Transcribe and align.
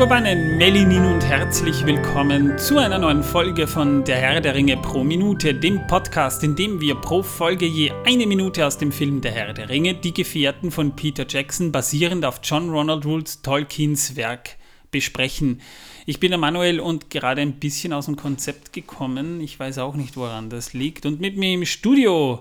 Megobannen, 0.00 0.56
Melinin 0.56 1.04
und 1.04 1.22
herzlich 1.22 1.84
willkommen 1.84 2.56
zu 2.56 2.78
einer 2.78 2.98
neuen 2.98 3.22
Folge 3.22 3.66
von 3.66 4.02
Der 4.02 4.16
Herr 4.16 4.40
der 4.40 4.54
Ringe 4.54 4.78
pro 4.78 5.04
Minute, 5.04 5.52
dem 5.52 5.86
Podcast, 5.88 6.42
in 6.42 6.56
dem 6.56 6.80
wir 6.80 6.94
pro 6.94 7.22
Folge 7.22 7.66
je 7.66 7.92
eine 8.06 8.26
Minute 8.26 8.66
aus 8.66 8.78
dem 8.78 8.92
Film 8.92 9.20
Der 9.20 9.32
Herr 9.32 9.52
der 9.52 9.68
Ringe, 9.68 9.92
die 9.92 10.14
Gefährten 10.14 10.70
von 10.70 10.96
Peter 10.96 11.26
Jackson, 11.28 11.70
basierend 11.70 12.24
auf 12.24 12.40
John 12.42 12.70
Ronald 12.70 13.04
Reuels 13.04 13.42
Tolkiens 13.42 14.16
Werk, 14.16 14.56
besprechen. 14.90 15.60
Ich 16.06 16.18
bin 16.18 16.30
der 16.30 16.38
Manuel 16.38 16.80
und 16.80 17.10
gerade 17.10 17.42
ein 17.42 17.60
bisschen 17.60 17.92
aus 17.92 18.06
dem 18.06 18.16
Konzept 18.16 18.72
gekommen. 18.72 19.42
Ich 19.42 19.60
weiß 19.60 19.76
auch 19.76 19.96
nicht, 19.96 20.16
woran 20.16 20.48
das 20.48 20.72
liegt. 20.72 21.04
Und 21.04 21.20
mit 21.20 21.36
mir 21.36 21.52
im 21.52 21.66
Studio 21.66 22.40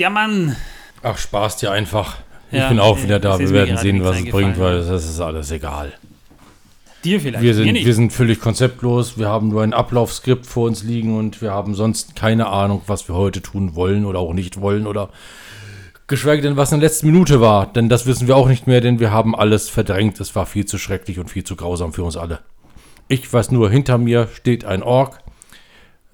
der 0.00 0.10
Mann. 0.10 0.56
Ach, 1.04 1.18
Spaß 1.18 1.58
dir 1.58 1.70
einfach. 1.70 2.16
Ich 2.50 2.58
Ja, 2.58 2.68
bin 2.68 2.80
auch 2.80 3.00
wieder 3.00 3.20
da. 3.20 3.34
es 3.34 3.42
ist 3.42 3.52
Wir 3.52 3.60
werden 3.60 3.78
sehen, 3.78 4.04
was 4.04 4.18
es 4.18 4.28
bringt, 4.28 4.58
weil 4.58 4.84
das 4.84 5.04
ist 5.04 5.20
alles 5.20 5.52
egal. 5.52 5.92
Dir 7.04 7.20
vielleicht. 7.20 7.42
Wir 7.42 7.54
sind, 7.54 7.74
wir 7.74 7.94
sind 7.94 8.12
völlig 8.12 8.40
konzeptlos. 8.40 9.18
Wir 9.18 9.28
haben 9.28 9.48
nur 9.48 9.62
ein 9.62 9.74
Ablaufskript 9.74 10.46
vor 10.46 10.66
uns 10.66 10.82
liegen 10.82 11.16
und 11.16 11.42
wir 11.42 11.52
haben 11.52 11.74
sonst 11.74 12.16
keine 12.16 12.46
Ahnung, 12.46 12.82
was 12.86 13.08
wir 13.08 13.14
heute 13.14 13.42
tun 13.42 13.74
wollen 13.74 14.04
oder 14.06 14.20
auch 14.20 14.32
nicht 14.32 14.60
wollen 14.60 14.86
oder 14.86 15.10
geschweige 16.06 16.42
denn, 16.42 16.56
was 16.56 16.72
in 16.72 16.80
der 16.80 16.88
letzten 16.88 17.06
Minute 17.06 17.40
war. 17.40 17.72
Denn 17.72 17.88
das 17.88 18.06
wissen 18.06 18.26
wir 18.26 18.36
auch 18.36 18.48
nicht 18.48 18.66
mehr, 18.66 18.80
denn 18.80 19.00
wir 19.00 19.10
haben 19.10 19.36
alles 19.36 19.68
verdrängt. 19.68 20.18
Es 20.20 20.34
war 20.34 20.46
viel 20.46 20.64
zu 20.64 20.78
schrecklich 20.78 21.18
und 21.18 21.28
viel 21.28 21.44
zu 21.44 21.56
grausam 21.56 21.92
für 21.92 22.04
uns 22.04 22.16
alle. 22.16 22.40
Ich 23.08 23.30
weiß 23.30 23.50
nur, 23.50 23.70
hinter 23.70 23.98
mir 23.98 24.28
steht 24.34 24.64
ein 24.64 24.82
Ork 24.82 25.18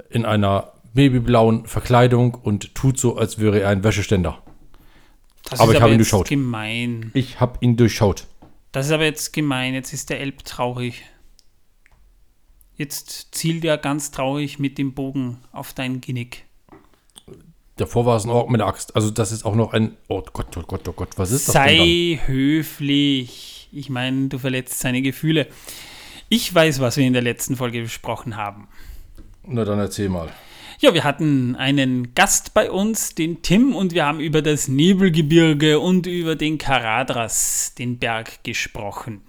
in 0.08 0.24
einer 0.24 0.72
babyblauen 0.92 1.66
Verkleidung 1.66 2.34
und 2.34 2.74
tut 2.74 2.98
so, 2.98 3.16
als 3.16 3.38
wäre 3.38 3.60
er 3.60 3.68
ein 3.68 3.84
Wäscheständer. 3.84 4.42
das 5.48 5.60
aber 5.60 5.70
ist 5.70 5.76
ich 5.76 5.82
habe 5.82 5.92
ihn 5.92 5.98
durchschaut. 5.98 6.28
gemein. 6.28 7.10
Ich 7.14 7.38
habe 7.38 7.58
ihn 7.60 7.76
durchschaut. 7.76 8.26
Das 8.72 8.86
ist 8.86 8.92
aber 8.92 9.04
jetzt 9.04 9.32
gemein. 9.32 9.74
Jetzt 9.74 9.92
ist 9.92 10.10
der 10.10 10.20
Elb 10.20 10.44
traurig. 10.44 11.02
Jetzt 12.76 13.34
zielt 13.34 13.64
er 13.64 13.76
ganz 13.78 14.10
traurig 14.10 14.58
mit 14.58 14.78
dem 14.78 14.94
Bogen 14.94 15.38
auf 15.52 15.72
dein 15.74 16.00
Genick. 16.00 16.44
Davor 17.76 18.06
war 18.06 18.16
es 18.16 18.24
ein 18.24 18.30
Ork 18.30 18.50
mit 18.50 18.60
der 18.60 18.68
Axt. 18.68 18.94
Also 18.94 19.10
das 19.10 19.32
ist 19.32 19.44
auch 19.44 19.54
noch 19.54 19.72
ein. 19.72 19.96
Oh 20.08 20.22
Gott, 20.32 20.56
oh 20.56 20.62
Gott, 20.62 20.86
oh 20.88 20.92
Gott, 20.92 21.16
was 21.16 21.30
ist 21.30 21.48
das 21.48 21.54
denn 21.54 21.78
Sei 21.78 22.20
höflich. 22.26 23.68
Ich 23.72 23.90
meine, 23.90 24.28
du 24.28 24.38
verletzt 24.38 24.80
seine 24.80 25.02
Gefühle. 25.02 25.46
Ich 26.28 26.54
weiß, 26.54 26.80
was 26.80 26.96
wir 26.96 27.06
in 27.06 27.12
der 27.12 27.22
letzten 27.22 27.56
Folge 27.56 27.82
besprochen 27.82 28.36
haben. 28.36 28.68
Na 29.46 29.64
dann 29.64 29.78
erzähl 29.78 30.08
mal. 30.08 30.30
Ja, 30.80 30.94
wir 30.94 31.04
hatten 31.04 31.56
einen 31.56 32.14
Gast 32.14 32.54
bei 32.54 32.70
uns, 32.70 33.14
den 33.14 33.42
Tim, 33.42 33.74
und 33.74 33.92
wir 33.92 34.06
haben 34.06 34.18
über 34.18 34.40
das 34.40 34.66
Nebelgebirge 34.66 35.78
und 35.78 36.06
über 36.06 36.36
den 36.36 36.56
Karadras, 36.56 37.74
den 37.78 37.98
Berg, 37.98 38.42
gesprochen. 38.44 39.20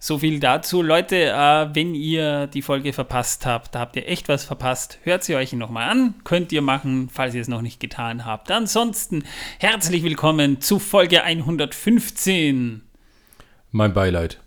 So 0.00 0.18
viel 0.18 0.38
dazu. 0.38 0.80
Leute, 0.80 1.16
äh, 1.16 1.74
wenn 1.74 1.96
ihr 1.96 2.46
die 2.46 2.62
Folge 2.62 2.92
verpasst 2.92 3.44
habt, 3.44 3.74
da 3.74 3.80
habt 3.80 3.96
ihr 3.96 4.08
echt 4.08 4.28
was 4.28 4.44
verpasst, 4.44 5.00
hört 5.02 5.24
sie 5.24 5.34
euch 5.34 5.52
nochmal 5.52 5.90
an. 5.90 6.14
Könnt 6.22 6.52
ihr 6.52 6.62
machen, 6.62 7.08
falls 7.12 7.34
ihr 7.34 7.40
es 7.40 7.48
noch 7.48 7.62
nicht 7.62 7.80
getan 7.80 8.24
habt. 8.24 8.50
Ansonsten 8.52 9.24
herzlich 9.58 10.04
willkommen 10.04 10.60
zu 10.60 10.78
Folge 10.78 11.24
115. 11.24 12.82
Mein 13.72 13.92
Beileid. 13.92 14.38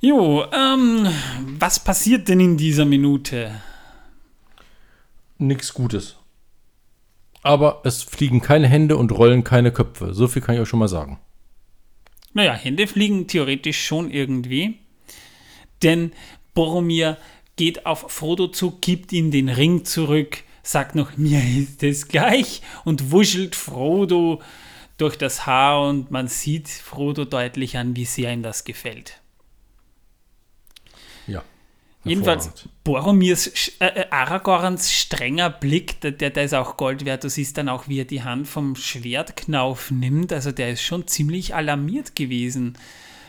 Jo, 0.00 0.44
ähm, 0.52 1.08
was 1.58 1.82
passiert 1.82 2.28
denn 2.28 2.40
in 2.40 2.56
dieser 2.56 2.84
Minute? 2.84 3.62
Nix 5.38 5.72
Gutes. 5.72 6.16
Aber 7.42 7.82
es 7.84 8.02
fliegen 8.02 8.40
keine 8.40 8.68
Hände 8.68 8.96
und 8.96 9.12
rollen 9.12 9.44
keine 9.44 9.72
Köpfe. 9.72 10.14
So 10.14 10.28
viel 10.28 10.42
kann 10.42 10.54
ich 10.54 10.60
euch 10.60 10.68
schon 10.68 10.78
mal 10.78 10.88
sagen. 10.88 11.20
Naja, 12.32 12.54
Hände 12.54 12.86
fliegen 12.86 13.26
theoretisch 13.28 13.84
schon 13.84 14.10
irgendwie. 14.10 14.78
Denn 15.82 16.12
Boromir 16.54 17.18
geht 17.56 17.86
auf 17.86 18.10
Frodo 18.10 18.48
zu, 18.48 18.78
gibt 18.80 19.12
ihm 19.12 19.30
den 19.30 19.48
Ring 19.48 19.84
zurück, 19.84 20.38
sagt 20.62 20.94
noch, 20.94 21.16
mir 21.16 21.40
ist 21.40 21.82
es 21.82 22.08
gleich 22.08 22.62
und 22.84 23.12
wuschelt 23.12 23.54
Frodo 23.54 24.40
durch 24.96 25.16
das 25.16 25.46
Haar 25.46 25.88
und 25.88 26.10
man 26.10 26.28
sieht 26.28 26.68
Frodo 26.68 27.24
deutlich 27.24 27.76
an, 27.76 27.96
wie 27.96 28.04
sehr 28.04 28.32
ihm 28.32 28.42
das 28.42 28.64
gefällt. 28.64 29.20
Jedenfalls. 32.04 32.50
Boromirs, 32.84 33.46
äh, 33.80 33.86
äh, 33.86 34.06
Aragorns 34.10 34.92
strenger 34.92 35.48
Blick, 35.48 36.00
der, 36.02 36.12
der, 36.12 36.30
der 36.30 36.44
ist 36.44 36.54
auch 36.54 36.76
Gold 36.76 37.04
wert. 37.04 37.24
Du 37.24 37.30
siehst 37.30 37.56
dann 37.56 37.68
auch, 37.68 37.88
wie 37.88 38.00
er 38.00 38.04
die 38.04 38.22
Hand 38.22 38.46
vom 38.46 38.76
Schwertknauf 38.76 39.90
nimmt. 39.90 40.32
Also 40.32 40.52
der 40.52 40.70
ist 40.70 40.82
schon 40.82 41.06
ziemlich 41.06 41.54
alarmiert 41.54 42.14
gewesen. 42.14 42.76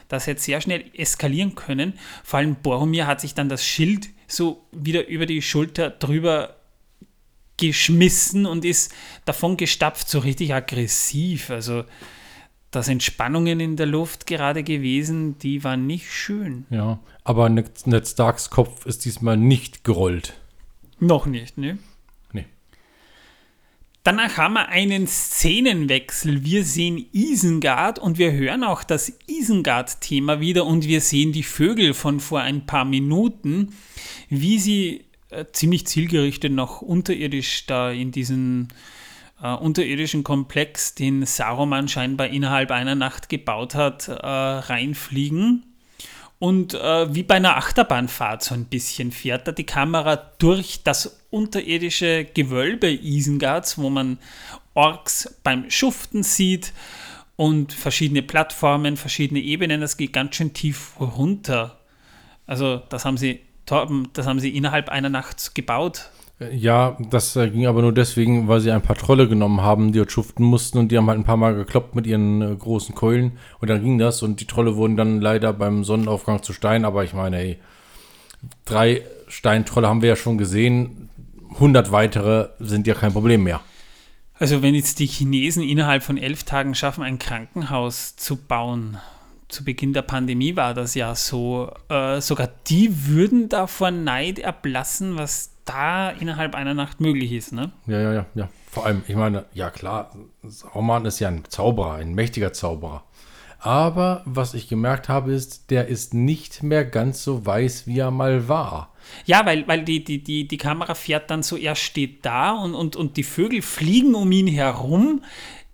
Das 0.10 0.28
hätte 0.28 0.42
sehr 0.42 0.62
schnell 0.62 0.86
eskalieren 0.94 1.56
können. 1.56 1.94
Vor 2.24 2.40
allem 2.40 2.56
Boromir 2.56 3.08
hat 3.08 3.22
sich 3.22 3.34
dann 3.34 3.50
das 3.50 3.66
Schild 3.66 4.10
so 4.28 4.66
wieder 4.72 5.08
über 5.08 5.26
die 5.26 5.42
Schulter 5.42 5.90
drüber 5.90 6.56
geschmissen 7.58 8.46
und 8.46 8.66
ist 8.66 8.94
davon 9.24 9.56
gestapft, 9.56 10.10
so 10.10 10.20
richtig 10.20 10.54
aggressiv. 10.54 11.50
Also 11.50 11.86
da 12.72 12.84
sind 12.84 13.04
Spannungen 13.04 13.60
in 13.60 13.76
der 13.78 13.86
Luft 13.86 14.28
gerade 14.28 14.64
gewesen, 14.64 15.40
die 15.40 15.64
waren 15.64 15.88
nicht 15.88 16.12
schön. 16.12 16.66
Ja. 16.70 17.00
Aber 17.24 17.50
Ned 17.50 18.08
Starks 18.08 18.50
Kopf 18.50 18.86
ist 18.86 19.06
diesmal 19.06 19.38
nicht 19.38 19.84
gerollt. 19.84 20.34
Noch 21.00 21.26
nicht, 21.26 21.58
ne? 21.58 21.78
Nee. 22.34 22.46
Danach 24.04 24.38
haben 24.38 24.54
wir 24.54 24.70
einen 24.70 25.08
Szenenwechsel. 25.08 26.44
Wir 26.46 26.64
sehen 26.64 27.06
Isengard 27.12 27.98
und 27.98 28.18
wir 28.18 28.34
hören 28.34 28.64
auch 28.64 28.84
das 28.84 29.12
Isengard-Thema 29.28 30.40
wieder 30.40 30.66
und 30.66 30.86
wir 30.86 31.02
sehen 31.02 31.32
die 31.32 31.44
Vögel 31.44 31.94
von 31.94 32.20
vor 32.20 32.42
ein 32.42 32.66
paar 32.66 32.86
Minuten, 32.86 33.74
wie 34.30 34.60
sie 34.60 35.06
äh, 35.30 35.46
ziemlich 35.52 35.88
zielgerichtet 35.88 36.52
noch 36.52 36.82
unterirdisch 36.82 37.66
da 37.66 37.92
in 37.92 38.12
diesen 38.12 38.68
äh, 39.42 39.54
unterirdischen 39.54 40.24
Komplex, 40.24 40.96
den 40.96 41.26
Saruman 41.26 41.88
scheinbar 41.88 42.28
innerhalb 42.28 42.72
einer 42.72 42.96
Nacht 42.96 43.30
gebaut 43.30 43.76
hat, 43.76 44.08
äh, 44.08 44.14
reinfliegen. 44.14 45.64
Und 46.38 46.74
äh, 46.74 47.14
wie 47.16 47.24
bei 47.24 47.36
einer 47.36 47.58
Achterbahnfahrt 47.58 48.44
so 48.44 48.54
ein 48.54 48.66
bisschen 48.66 49.12
fährt 49.12 49.48
da 49.48 49.52
die 49.52 49.66
Kamera 49.66 50.18
durch 50.38 50.84
das 50.84 51.22
unterirdische 51.30 52.26
Gewölbe 52.26 52.92
Isengards, 52.92 53.78
wo 53.78 53.90
man 53.90 54.18
Orks 54.74 55.40
beim 55.44 55.70
Schuften 55.72 56.24
sieht 56.24 56.74
und 57.38 57.72
verschiedene 57.74 58.22
Plattformen, 58.22 58.98
verschiedene 58.98 59.40
Ebenen. 59.40 59.82
Das 59.82 59.98
geht 59.98 60.14
ganz 60.14 60.36
schön 60.36 60.54
tief 60.54 61.00
runter. 61.00 61.80
Also 62.46 62.82
das 62.90 63.06
haben 63.06 63.18
sie, 63.18 63.40
das 63.66 64.28
haben 64.28 64.40
sie 64.40 64.56
innerhalb 64.56 64.90
einer 64.90 65.10
Nacht 65.10 65.56
gebaut. 65.56 66.10
Ja, 66.52 66.98
das 67.12 67.36
äh, 67.38 67.50
ging 67.50 67.66
aber 67.66 67.82
nur 67.82 67.94
deswegen, 67.94 68.50
weil 68.50 68.60
sie 68.60 68.72
ein 68.72 68.82
paar 68.82 68.98
Trolle 68.98 69.30
genommen 69.30 69.62
haben, 69.62 69.94
die 69.94 70.00
dort 70.00 70.12
schuften 70.12 70.44
mussten 70.44 70.78
und 70.78 70.92
die 70.92 70.98
haben 70.98 71.08
halt 71.08 71.18
ein 71.18 71.24
paar 71.24 71.38
Mal 71.38 71.56
gekloppt 71.56 71.96
mit 71.96 72.06
ihren 72.06 72.42
äh, 72.42 72.56
großen 72.56 72.94
Keulen 72.94 73.38
und 73.62 73.70
dann 73.70 73.82
ging 73.82 73.98
das 73.98 74.22
und 74.22 74.42
die 74.42 74.46
Trolle 74.46 74.76
wurden 74.76 74.98
dann 74.98 75.22
leider 75.22 75.54
beim 75.54 75.86
Sonnenaufgang 75.86 76.44
zu 76.44 76.52
Stein, 76.52 76.84
aber 76.84 77.06
ich 77.06 77.14
meine, 77.14 77.40
ey, 77.40 77.60
drei 78.66 79.04
Steintrolle 79.30 79.88
haben 79.88 80.02
wir 80.02 80.10
ja 80.10 80.16
schon 80.18 80.38
gesehen, 80.38 81.10
100 81.54 81.94
weitere 81.94 82.50
sind 82.60 82.86
ja 82.86 82.96
kein 82.96 83.14
Problem 83.14 83.44
mehr. 83.44 83.62
Also 84.38 84.62
wenn 84.62 84.76
jetzt 84.76 85.00
die 85.00 85.08
Chinesen 85.08 85.64
innerhalb 85.64 86.04
von 86.04 86.18
elf 86.18 86.44
Tagen 86.44 86.76
schaffen, 86.76 87.02
ein 87.02 87.18
Krankenhaus 87.18 88.18
zu 88.18 88.36
bauen, 88.36 88.98
zu 89.48 89.64
Beginn 89.64 89.94
der 89.94 90.02
Pandemie 90.02 90.58
war 90.58 90.74
das 90.74 90.96
ja 90.96 91.16
so, 91.16 91.72
äh, 91.88 92.20
sogar 92.20 92.50
die 92.68 93.08
würden 93.08 93.48
da 93.48 93.68
vor 93.68 93.92
Neid 93.92 94.40
erblassen, 94.40 95.16
was 95.16 95.55
da 95.66 96.12
innerhalb 96.12 96.56
einer 96.56 96.74
Nacht 96.74 97.02
möglich 97.02 97.32
ist. 97.32 97.52
Ne? 97.52 97.72
Ja, 97.88 98.00
ja, 98.00 98.14
ja, 98.14 98.26
ja. 98.36 98.50
Vor 98.72 98.86
allem, 98.86 99.04
ich 99.08 99.16
meine, 99.16 99.46
ja 99.54 99.70
klar, 99.70 100.12
Sauron 100.44 101.06
ist 101.06 101.20
ja 101.20 101.28
ein 101.30 101.44
Zauberer, 101.50 101.96
ein 101.96 102.14
mächtiger 102.14 102.54
Zauberer. 102.54 103.04
Aber 103.60 104.22
was 104.26 104.54
ich 104.54 104.68
gemerkt 104.68 105.10
habe, 105.10 105.34
ist, 105.34 105.72
der 105.72 105.88
ist 105.88 106.14
nicht 106.14 106.62
mehr 106.62 106.86
ganz 106.86 107.24
so 107.24 107.46
weiß, 107.46 107.88
wie 107.88 107.98
er 107.98 108.12
mal 108.12 108.48
war. 108.48 108.94
Ja, 109.26 109.46
weil, 109.46 109.68
weil 109.68 109.84
die, 109.84 110.04
die, 110.04 110.24
die, 110.24 110.48
die 110.48 110.58
Kamera 110.58 110.94
fährt 110.94 111.32
dann 111.32 111.42
so, 111.42 111.58
er 111.58 111.76
steht 111.76 112.26
da 112.26 112.52
und, 112.52 112.76
und, 112.76 112.96
und 112.96 113.18
die 113.18 113.24
Vögel 113.24 113.62
fliegen 113.64 114.14
um 114.14 114.32
ihn 114.32 114.48
herum. 114.48 115.24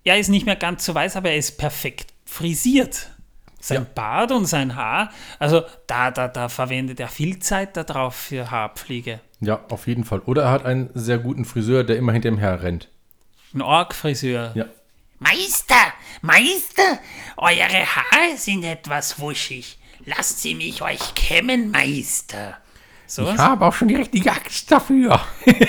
Er 0.03 0.17
ist 0.19 0.29
nicht 0.29 0.45
mehr 0.45 0.55
ganz 0.55 0.85
so 0.85 0.95
weiß, 0.95 1.17
aber 1.17 1.31
er 1.31 1.37
ist 1.37 1.57
perfekt 1.57 2.13
frisiert. 2.25 3.09
Sein 3.59 3.79
Ja. 3.83 3.87
Bart 3.93 4.31
und 4.31 4.45
sein 4.45 4.75
Haar, 4.75 5.11
also 5.37 5.61
da, 5.85 6.09
da, 6.11 6.27
da 6.27 6.49
verwendet 6.49 6.99
er 6.99 7.09
viel 7.09 7.39
Zeit 7.39 7.77
darauf 7.77 8.15
für 8.15 8.49
Haarpflege. 8.49 9.19
Ja, 9.41 9.59
auf 9.69 9.87
jeden 9.87 10.03
Fall. 10.03 10.19
Oder 10.19 10.43
er 10.43 10.51
hat 10.51 10.65
einen 10.65 10.89
sehr 10.93 11.17
guten 11.17 11.45
Friseur, 11.45 11.83
der 11.83 11.97
immer 11.97 12.13
hinter 12.13 12.29
ihm 12.29 12.37
her 12.37 12.61
rennt. 12.61 12.89
Ein 13.53 13.61
Org-Friseur. 13.61 14.51
Ja. 14.55 14.65
Meister, 15.19 15.93
Meister, 16.21 16.99
eure 17.37 17.85
Haare 17.85 18.37
sind 18.37 18.63
etwas 18.63 19.19
wuschig. 19.19 19.77
Lasst 20.05 20.41
sie 20.41 20.55
mich 20.55 20.81
euch 20.81 21.13
kämmen, 21.15 21.71
Meister. 21.71 22.57
So, 23.05 23.37
habe 23.37 23.65
auch 23.65 23.73
schon 23.73 23.89
die 23.89 23.95
richtige 23.95 24.31
Axt 24.31 24.71
dafür. 24.71 25.19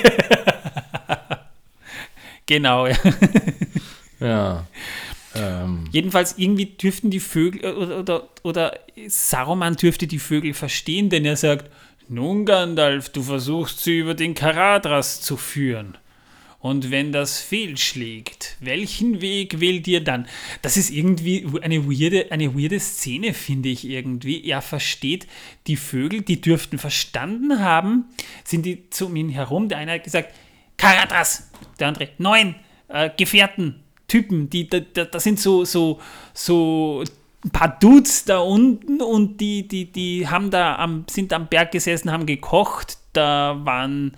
genau. 2.47 2.87
Ja. 2.87 2.97
Ja. 4.23 4.67
Ähm, 5.35 5.85
Jedenfalls 5.91 6.39
irgendwie 6.39 6.67
dürften 6.67 7.11
die 7.11 7.19
Vögel 7.19 7.65
äh, 7.65 7.73
oder, 7.73 7.99
oder, 7.99 8.29
oder 8.43 8.79
Saruman 9.09 9.77
dürfte 9.77 10.07
die 10.07 10.19
Vögel 10.19 10.55
verstehen, 10.55 11.11
denn 11.11 11.25
er 11.25 11.37
sagt, 11.37 11.71
nun 12.13 12.45
Gandalf, 12.45 13.09
du 13.09 13.23
versuchst 13.23 13.81
sie 13.81 13.99
über 13.99 14.15
den 14.15 14.35
Karadras 14.35 15.21
zu 15.21 15.37
führen. 15.37 15.97
Und 16.59 16.93
wenn 16.93 17.11
das 17.11 17.41
fehlschlägt, 17.41 18.57
welchen 18.61 19.21
Weg 19.21 19.59
wählt 19.59 19.89
ihr 19.89 20.05
dann? 20.05 20.29
Das 20.61 20.77
ist 20.77 20.91
irgendwie 20.91 21.45
eine 21.61 21.87
weirde, 21.87 22.31
eine 22.31 22.55
weirde 22.55 22.79
Szene, 22.79 23.35
finde 23.35 23.71
ich 23.71 23.85
irgendwie. 23.85 24.47
Er 24.47 24.63
versteht 24.63 25.27
die 25.67 25.77
Vögel, 25.77 26.23
die 26.23 26.41
dürften 26.41 26.79
verstanden 26.79 27.59
haben, 27.59 28.05
sind 28.45 28.65
die 28.65 28.89
zu 28.91 29.13
ihm 29.13 29.29
herum. 29.31 29.69
Der 29.69 29.79
eine 29.79 29.93
hat 29.93 30.05
gesagt, 30.05 30.33
Karadras, 30.77 31.51
der 31.81 31.89
andere, 31.89 32.11
neun 32.19 32.55
äh, 32.87 33.11
Gefährten, 33.17 33.83
Typen, 34.07 34.51
die, 34.51 34.69
da, 34.69 34.79
da, 34.81 35.05
das 35.07 35.25
sind 35.25 35.41
so, 35.41 35.65
so, 35.65 36.01
so 36.35 37.03
ein 37.45 37.51
paar 37.51 37.79
Dudes 37.81 38.25
da 38.25 38.39
unten 38.39 39.01
und 39.01 39.39
die, 39.39 39.67
die, 39.67 39.91
die 39.91 40.29
haben 40.29 40.51
da 40.51 40.77
am, 40.77 41.05
sind 41.11 41.33
am 41.33 41.49
Berg 41.49 41.73
gesessen, 41.73 42.13
haben 42.13 42.27
gekocht. 42.27 42.99
Da 43.13 43.61
waren 43.65 44.17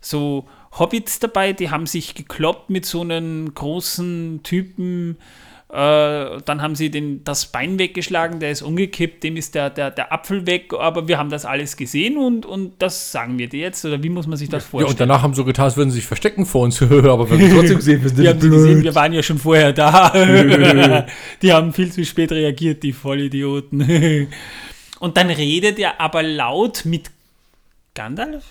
so 0.00 0.46
Hobbits 0.78 1.18
dabei, 1.18 1.52
die 1.52 1.70
haben 1.70 1.86
sich 1.86 2.14
gekloppt 2.14 2.68
mit 2.70 2.84
so 2.84 3.00
einem 3.00 3.54
großen 3.54 4.40
Typen. 4.42 5.16
Äh, 5.76 6.40
dann 6.46 6.62
haben 6.62 6.74
sie 6.74 6.90
den, 6.90 7.22
das 7.24 7.52
Bein 7.52 7.78
weggeschlagen, 7.78 8.40
der 8.40 8.50
ist 8.50 8.62
umgekippt, 8.62 9.22
dem 9.22 9.36
ist 9.36 9.54
der, 9.54 9.68
der, 9.68 9.90
der 9.90 10.10
Apfel 10.10 10.46
weg, 10.46 10.72
aber 10.72 11.06
wir 11.06 11.18
haben 11.18 11.28
das 11.28 11.44
alles 11.44 11.76
gesehen 11.76 12.16
und, 12.16 12.46
und 12.46 12.72
das 12.78 13.12
sagen 13.12 13.38
wir 13.38 13.50
dir 13.50 13.60
jetzt. 13.60 13.84
Oder 13.84 14.02
wie 14.02 14.08
muss 14.08 14.26
man 14.26 14.38
sich 14.38 14.48
das 14.48 14.64
ja, 14.64 14.70
vorstellen? 14.70 14.92
und 14.92 15.00
danach 15.00 15.20
haben 15.20 15.34
sie 15.34 15.36
so 15.36 15.44
getan, 15.44 15.66
als 15.66 15.76
würden 15.76 15.90
sie 15.90 15.96
sich 15.96 16.06
verstecken 16.06 16.46
vor 16.46 16.62
uns. 16.62 16.80
aber 16.82 17.28
wir 17.28 17.38
haben 17.38 17.54
trotzdem 17.54 17.76
gesehen, 17.76 18.02
wir 18.02 18.08
sind 18.08 18.22
Wir 18.22 18.30
haben 18.30 18.40
sie 18.40 18.48
gesehen, 18.48 18.82
wir 18.84 18.94
waren 18.94 19.12
ja 19.12 19.22
schon 19.22 19.38
vorher 19.38 19.74
da. 19.74 20.14
die 21.42 21.52
haben 21.52 21.74
viel 21.74 21.92
zu 21.92 22.06
spät 22.06 22.32
reagiert, 22.32 22.82
die 22.82 22.94
Vollidioten. 22.94 24.28
Und 24.98 25.18
dann 25.18 25.28
redet 25.28 25.78
er 25.78 26.00
aber 26.00 26.22
laut 26.22 26.86
mit 26.86 27.10
Gandalf? 27.92 28.44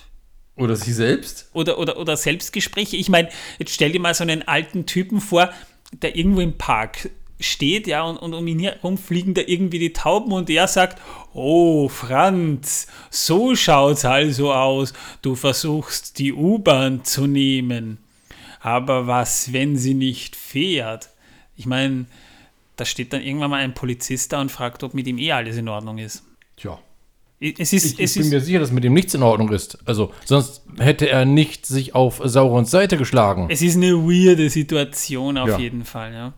Oder 0.54 0.76
sie 0.76 0.92
selbst? 0.92 1.50
Oder, 1.54 1.80
oder, 1.80 1.98
oder 1.98 2.16
Selbstgespräche. 2.16 2.96
Ich 2.96 3.08
meine, 3.08 3.30
jetzt 3.58 3.74
stell 3.74 3.90
dir 3.90 4.00
mal 4.00 4.14
so 4.14 4.22
einen 4.22 4.46
alten 4.46 4.86
Typen 4.86 5.20
vor, 5.20 5.50
der 5.92 6.16
irgendwo 6.16 6.40
im 6.40 6.56
Park 6.58 7.10
steht, 7.38 7.86
ja, 7.86 8.02
und, 8.02 8.16
und 8.16 8.34
um 8.34 8.46
ihn 8.46 8.60
herum 8.60 8.96
fliegen 8.96 9.34
da 9.34 9.42
irgendwie 9.42 9.78
die 9.78 9.92
Tauben 9.92 10.32
und 10.32 10.48
er 10.48 10.68
sagt, 10.68 11.00
oh 11.34 11.88
Franz, 11.88 12.86
so 13.10 13.54
schaut's 13.54 14.04
also 14.04 14.52
aus, 14.52 14.94
du 15.22 15.34
versuchst 15.34 16.18
die 16.18 16.32
U-Bahn 16.32 17.04
zu 17.04 17.26
nehmen. 17.26 17.98
Aber 18.60 19.06
was, 19.06 19.52
wenn 19.52 19.76
sie 19.76 19.94
nicht 19.94 20.34
fährt? 20.34 21.10
Ich 21.56 21.66
meine, 21.66 22.06
da 22.76 22.84
steht 22.84 23.12
dann 23.12 23.22
irgendwann 23.22 23.50
mal 23.50 23.62
ein 23.62 23.74
Polizist 23.74 24.32
da 24.32 24.40
und 24.40 24.50
fragt, 24.50 24.82
ob 24.82 24.94
mit 24.94 25.06
ihm 25.06 25.18
eh 25.18 25.32
alles 25.32 25.56
in 25.56 25.68
Ordnung 25.68 25.98
ist. 25.98 26.24
Tja. 26.56 26.78
Es 27.38 27.72
ist, 27.72 27.84
Ich, 27.84 28.00
es 28.00 28.16
ich 28.16 28.22
bin 28.22 28.30
mir 28.30 28.40
sicher, 28.40 28.60
dass 28.60 28.72
mit 28.72 28.82
dem 28.84 28.94
nichts 28.94 29.12
in 29.14 29.22
Ordnung 29.22 29.52
ist. 29.52 29.78
Also, 29.84 30.12
sonst 30.24 30.62
hätte 30.78 31.08
er 31.08 31.24
nicht 31.26 31.66
sich 31.66 31.94
auf 31.94 32.20
Saurons 32.24 32.70
Seite 32.70 32.96
geschlagen. 32.96 33.48
Es 33.50 33.60
ist 33.60 33.76
eine 33.76 33.92
weirde 33.94 34.48
Situation 34.48 35.36
auf 35.36 35.48
Ja. 35.48 35.58
jeden 35.58 35.84
Fall, 35.84 36.12
ja. 36.14 36.32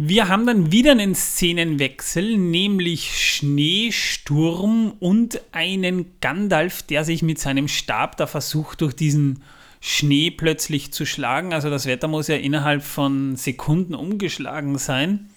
Wir 0.00 0.28
haben 0.28 0.46
dann 0.46 0.70
wieder 0.70 0.92
einen 0.92 1.14
Szenenwechsel, 1.14 2.36
nämlich 2.38 3.10
Schneesturm 3.18 4.92
und 5.00 5.40
einen 5.52 6.06
Gandalf, 6.20 6.82
der 6.84 7.04
sich 7.04 7.22
mit 7.22 7.38
seinem 7.40 7.66
Stab 7.68 8.16
da 8.16 8.26
versucht, 8.28 8.80
durch 8.80 8.94
diesen 8.94 9.42
Schnee 9.80 10.30
plötzlich 10.30 10.92
zu 10.92 11.04
schlagen. 11.04 11.52
Also 11.52 11.68
das 11.68 11.86
Wetter 11.86 12.06
muss 12.08 12.28
ja 12.28 12.36
innerhalb 12.36 12.82
von 12.82 13.34
Sekunden 13.36 13.94
umgeschlagen 13.94 14.78
sein. 14.78 15.30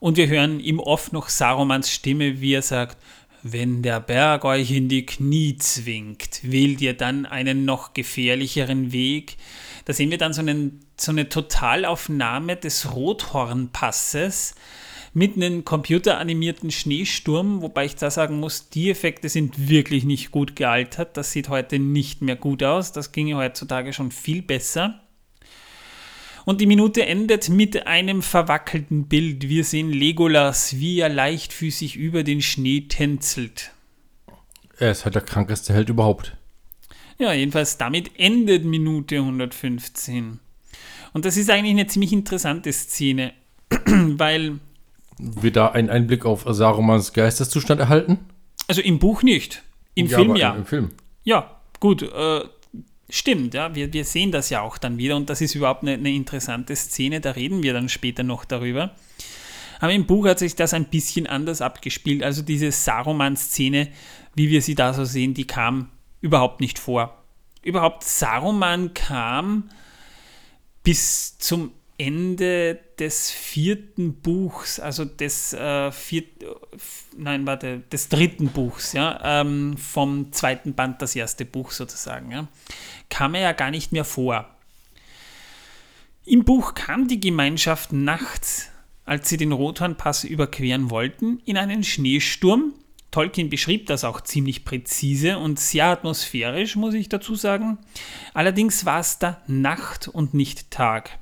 Und 0.00 0.16
wir 0.16 0.26
hören 0.26 0.58
im 0.58 0.80
Off 0.80 1.12
noch 1.12 1.28
Sarumans 1.28 1.88
Stimme, 1.90 2.40
wie 2.40 2.54
er 2.54 2.62
sagt, 2.62 2.96
wenn 3.42 3.82
der 3.82 4.00
Berg 4.00 4.44
euch 4.44 4.70
in 4.70 4.88
die 4.88 5.04
Knie 5.04 5.56
zwingt, 5.56 6.40
wählt 6.42 6.80
ihr 6.80 6.94
dann 6.94 7.26
einen 7.26 7.64
noch 7.64 7.94
gefährlicheren 7.94 8.92
Weg. 8.92 9.36
Da 9.84 9.92
sehen 9.92 10.10
wir 10.10 10.18
dann 10.18 10.32
so, 10.32 10.40
einen, 10.40 10.80
so 10.96 11.10
eine 11.10 11.28
Totalaufnahme 11.28 12.56
des 12.56 12.94
Rothornpasses 12.94 14.54
mit 15.14 15.36
einem 15.36 15.64
computeranimierten 15.64 16.70
Schneesturm, 16.70 17.60
wobei 17.60 17.84
ich 17.84 17.96
da 17.96 18.10
sagen 18.10 18.40
muss, 18.40 18.70
die 18.70 18.90
Effekte 18.90 19.28
sind 19.28 19.68
wirklich 19.68 20.04
nicht 20.04 20.30
gut 20.30 20.56
gealtert. 20.56 21.16
Das 21.16 21.32
sieht 21.32 21.48
heute 21.48 21.78
nicht 21.78 22.22
mehr 22.22 22.36
gut 22.36 22.62
aus. 22.62 22.92
Das 22.92 23.12
ginge 23.12 23.36
heutzutage 23.36 23.92
schon 23.92 24.10
viel 24.10 24.40
besser. 24.40 25.00
Und 26.44 26.60
die 26.60 26.66
Minute 26.66 27.06
endet 27.06 27.48
mit 27.48 27.86
einem 27.86 28.22
verwackelten 28.22 29.06
Bild. 29.06 29.48
Wir 29.48 29.64
sehen 29.64 29.90
Legolas, 29.90 30.78
wie 30.78 31.00
er 31.00 31.08
leichtfüßig 31.08 31.96
über 31.96 32.24
den 32.24 32.42
Schnee 32.42 32.82
tänzelt. 32.88 33.70
Er 34.78 34.90
ist 34.90 35.04
halt 35.04 35.14
der 35.14 35.22
krankeste 35.22 35.72
Held 35.72 35.88
überhaupt. 35.88 36.36
Ja, 37.18 37.32
jedenfalls 37.32 37.78
damit 37.78 38.18
endet 38.18 38.64
Minute 38.64 39.16
115. 39.16 40.40
Und 41.12 41.24
das 41.24 41.36
ist 41.36 41.50
eigentlich 41.50 41.72
eine 41.72 41.86
ziemlich 41.86 42.12
interessante 42.12 42.72
Szene, 42.72 43.32
weil, 43.86 44.58
Wir 45.18 45.52
da 45.52 45.68
einen 45.68 45.90
Einblick 45.90 46.24
auf 46.24 46.44
Sarumans 46.48 47.12
Geisteszustand 47.12 47.80
erhalten? 47.80 48.18
also 48.68 48.80
im 48.80 48.98
Buch 48.98 49.22
nicht, 49.22 49.62
im 49.94 50.08
Film 50.08 50.30
aber 50.30 50.38
ja. 50.38 50.50
Im, 50.52 50.58
Im 50.58 50.66
Film. 50.66 50.90
Ja, 51.24 51.60
gut, 51.80 52.02
äh, 52.02 52.40
stimmt, 53.12 53.54
ja, 53.54 53.74
wir, 53.74 53.92
wir 53.92 54.04
sehen 54.04 54.32
das 54.32 54.50
ja 54.50 54.62
auch 54.62 54.78
dann 54.78 54.96
wieder 54.96 55.16
und 55.16 55.28
das 55.28 55.40
ist 55.40 55.54
überhaupt 55.54 55.82
eine, 55.82 55.92
eine 55.92 56.10
interessante 56.10 56.74
Szene, 56.74 57.20
da 57.20 57.32
reden 57.32 57.62
wir 57.62 57.74
dann 57.74 57.88
später 57.88 58.22
noch 58.22 58.44
darüber. 58.44 58.96
Aber 59.80 59.92
im 59.92 60.06
Buch 60.06 60.26
hat 60.26 60.38
sich 60.38 60.56
das 60.56 60.74
ein 60.74 60.86
bisschen 60.86 61.26
anders 61.26 61.60
abgespielt. 61.60 62.22
Also 62.22 62.42
diese 62.42 62.70
Saruman-Szene, 62.70 63.88
wie 64.34 64.48
wir 64.48 64.62
sie 64.62 64.74
da 64.76 64.94
so 64.94 65.04
sehen, 65.04 65.34
die 65.34 65.46
kam 65.46 65.90
überhaupt 66.20 66.60
nicht 66.60 66.78
vor. 66.78 67.22
Überhaupt 67.62 68.04
Saruman 68.04 68.94
kam 68.94 69.70
bis 70.84 71.36
zum 71.38 71.72
Ende 71.98 72.78
des 73.02 73.32
vierten 73.32 74.14
Buchs, 74.14 74.78
also 74.78 75.04
des 75.04 75.52
äh, 75.54 75.90
viert, 75.90 76.28
nein, 77.18 77.46
warte, 77.46 77.80
des 77.90 78.08
dritten 78.08 78.46
Buchs, 78.48 78.92
ja, 78.92 79.40
ähm, 79.40 79.76
vom 79.76 80.32
zweiten 80.32 80.74
Band, 80.74 81.02
das 81.02 81.16
erste 81.16 81.44
Buch 81.44 81.72
sozusagen, 81.72 82.30
ja, 82.30 82.46
kam 83.10 83.34
er 83.34 83.40
ja 83.40 83.52
gar 83.52 83.72
nicht 83.72 83.90
mehr 83.90 84.04
vor. 84.04 84.48
Im 86.24 86.44
Buch 86.44 86.74
kam 86.74 87.08
die 87.08 87.18
Gemeinschaft 87.18 87.92
nachts, 87.92 88.68
als 89.04 89.28
sie 89.28 89.36
den 89.36 89.50
Rothornpass 89.50 90.22
überqueren 90.22 90.88
wollten, 90.88 91.42
in 91.44 91.56
einen 91.56 91.82
Schneesturm. 91.82 92.72
Tolkien 93.10 93.50
beschrieb 93.50 93.88
das 93.88 94.04
auch 94.04 94.20
ziemlich 94.20 94.64
präzise 94.64 95.38
und 95.38 95.58
sehr 95.58 95.86
atmosphärisch, 95.86 96.76
muss 96.76 96.94
ich 96.94 97.08
dazu 97.08 97.34
sagen. 97.34 97.78
Allerdings 98.32 98.86
war 98.86 99.00
es 99.00 99.18
da 99.18 99.42
Nacht 99.48 100.06
und 100.06 100.34
nicht 100.34 100.70
Tag. 100.70 101.18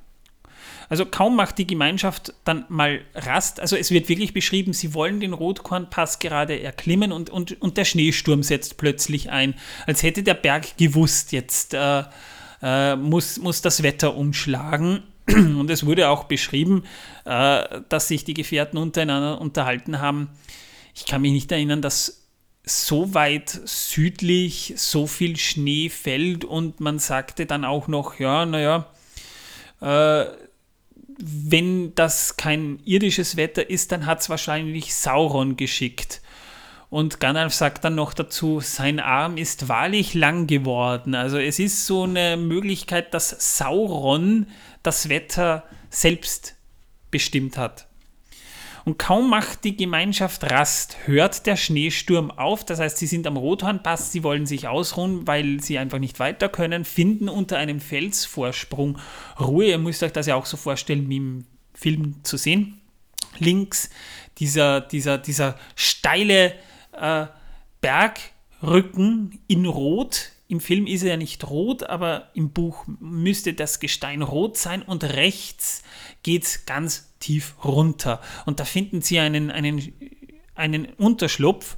Also 0.91 1.07
kaum 1.07 1.37
macht 1.37 1.57
die 1.57 1.69
Gemeinschaft 1.69 2.35
dann 2.45 2.65
mal 2.69 3.01
Rast. 3.15 3.61
Also 3.61 3.77
es 3.77 3.93
wird 3.93 4.09
wirklich 4.09 4.35
beschrieben, 4.35 4.73
sie 4.73 4.93
wollen 4.93 5.21
den 5.21 5.33
Rotkornpass 5.33 6.19
gerade 6.19 6.61
erklimmen 6.61 7.13
und, 7.13 7.31
und, 7.31 7.63
und 7.63 7.77
der 7.77 7.85
Schneesturm 7.85 8.43
setzt 8.43 8.77
plötzlich 8.77 9.31
ein. 9.31 9.55
Als 9.87 10.03
hätte 10.03 10.25
der 10.25 10.35
Berg 10.35 10.77
gewusst, 10.77 11.31
jetzt 11.31 11.75
äh, 11.75 12.03
äh, 12.61 12.97
muss, 12.97 13.39
muss 13.39 13.63
das 13.63 13.85
Wetter 13.85 14.17
umschlagen. 14.17 15.05
Und 15.29 15.71
es 15.71 15.87
wurde 15.87 16.09
auch 16.09 16.25
beschrieben, 16.25 16.83
äh, 17.25 17.81
dass 17.89 18.09
sich 18.09 18.25
die 18.25 18.35
Gefährten 18.35 18.77
untereinander 18.77 19.41
unterhalten 19.41 20.01
haben. 20.01 20.29
Ich 20.95 21.07
kann 21.07 21.23
mich 21.23 21.33
nicht 21.33 21.53
erinnern, 21.53 21.83
dass 21.83 22.27
so 22.65 23.15
weit 23.15 23.61
südlich 23.65 24.75
so 24.77 25.07
viel 25.07 25.37
Schnee 25.37 25.89
fällt 25.89 26.45
und 26.45 26.81
man 26.81 26.99
sagte 26.99 27.47
dann 27.47 27.65
auch 27.65 27.89
noch, 27.89 28.19
ja, 28.19 28.45
naja, 28.45 28.87
äh, 29.81 30.27
wenn 31.23 31.95
das 31.95 32.37
kein 32.37 32.81
irdisches 32.85 33.37
Wetter 33.37 33.69
ist, 33.69 33.93
dann 33.93 34.07
hat 34.07 34.21
es 34.21 34.31
wahrscheinlich 34.31 34.95
Sauron 34.95 35.57
geschickt. 35.57 36.23
Und 36.89 37.21
Gandalf 37.21 37.55
sagt 37.55 37.85
dann 37.85 37.95
noch 37.95 38.15
dazu, 38.15 38.61
sein 38.61 38.99
Arm 38.99 39.37
ist 39.37 39.69
wahrlich 39.69 40.15
lang 40.15 40.49
geworden. 40.49 41.15
Also 41.15 41.39
es 41.39 41.59
ist 41.61 41.87
so 41.87 42.03
eine 42.03 42.37
Möglichkeit, 42.37 43.15
dass 43.15 43.59
Sauron 43.59 44.49
das 44.83 45.09
Wetter 45.09 45.65
selbst 45.89 46.57
bestimmt 47.11 47.57
hat. 47.57 47.87
Und 48.91 48.99
kaum 48.99 49.31
macht 49.31 49.63
die 49.63 49.77
Gemeinschaft 49.77 50.51
Rast, 50.51 50.97
hört 51.07 51.47
der 51.47 51.55
Schneesturm 51.55 52.33
auf. 52.33 52.67
Das 52.67 52.81
heißt, 52.81 52.99
sie 52.99 53.07
sind 53.07 53.25
am 53.29 53.37
Rothornpass, 53.37 54.11
sie 54.11 54.25
wollen 54.25 54.47
sich 54.47 54.67
ausruhen, 54.67 55.29
weil 55.29 55.63
sie 55.63 55.79
einfach 55.79 56.01
nicht 56.01 56.19
weiter 56.19 56.49
können, 56.49 56.85
finden 56.85 57.29
unter 57.29 57.57
einem 57.57 57.79
Felsvorsprung 57.79 58.99
Ruhe. 59.39 59.67
Ihr 59.67 59.79
müsst 59.79 60.03
euch 60.03 60.11
das 60.11 60.27
ja 60.27 60.35
auch 60.35 60.45
so 60.45 60.57
vorstellen, 60.57 61.09
wie 61.09 61.19
im 61.19 61.47
Film 61.73 62.17
zu 62.25 62.37
sehen. 62.37 62.81
Links 63.39 63.91
dieser, 64.39 64.81
dieser, 64.81 65.19
dieser 65.19 65.57
steile 65.77 66.55
äh, 66.91 67.27
Bergrücken 67.81 69.39
in 69.47 69.67
Rot. 69.67 70.33
Im 70.49 70.59
Film 70.59 70.89
ist 70.89 71.05
er 71.05 71.11
ja 71.11 71.17
nicht 71.17 71.49
rot, 71.49 71.85
aber 71.85 72.31
im 72.35 72.51
Buch 72.51 72.87
müsste 72.99 73.55
das 73.55 73.79
Gestein 73.79 74.21
rot 74.21 74.57
sein 74.57 74.83
und 74.83 75.05
rechts 75.05 75.85
geht 76.25 76.43
es 76.43 76.67
ganz 76.67 77.10
tief 77.21 77.55
runter. 77.65 78.21
Und 78.47 78.61
da 78.61 78.65
finden 78.65 79.03
sie 79.03 79.21
einen, 79.21 79.51
einen, 79.51 79.93
einen 80.55 80.87
Unterschlupf 80.87 81.77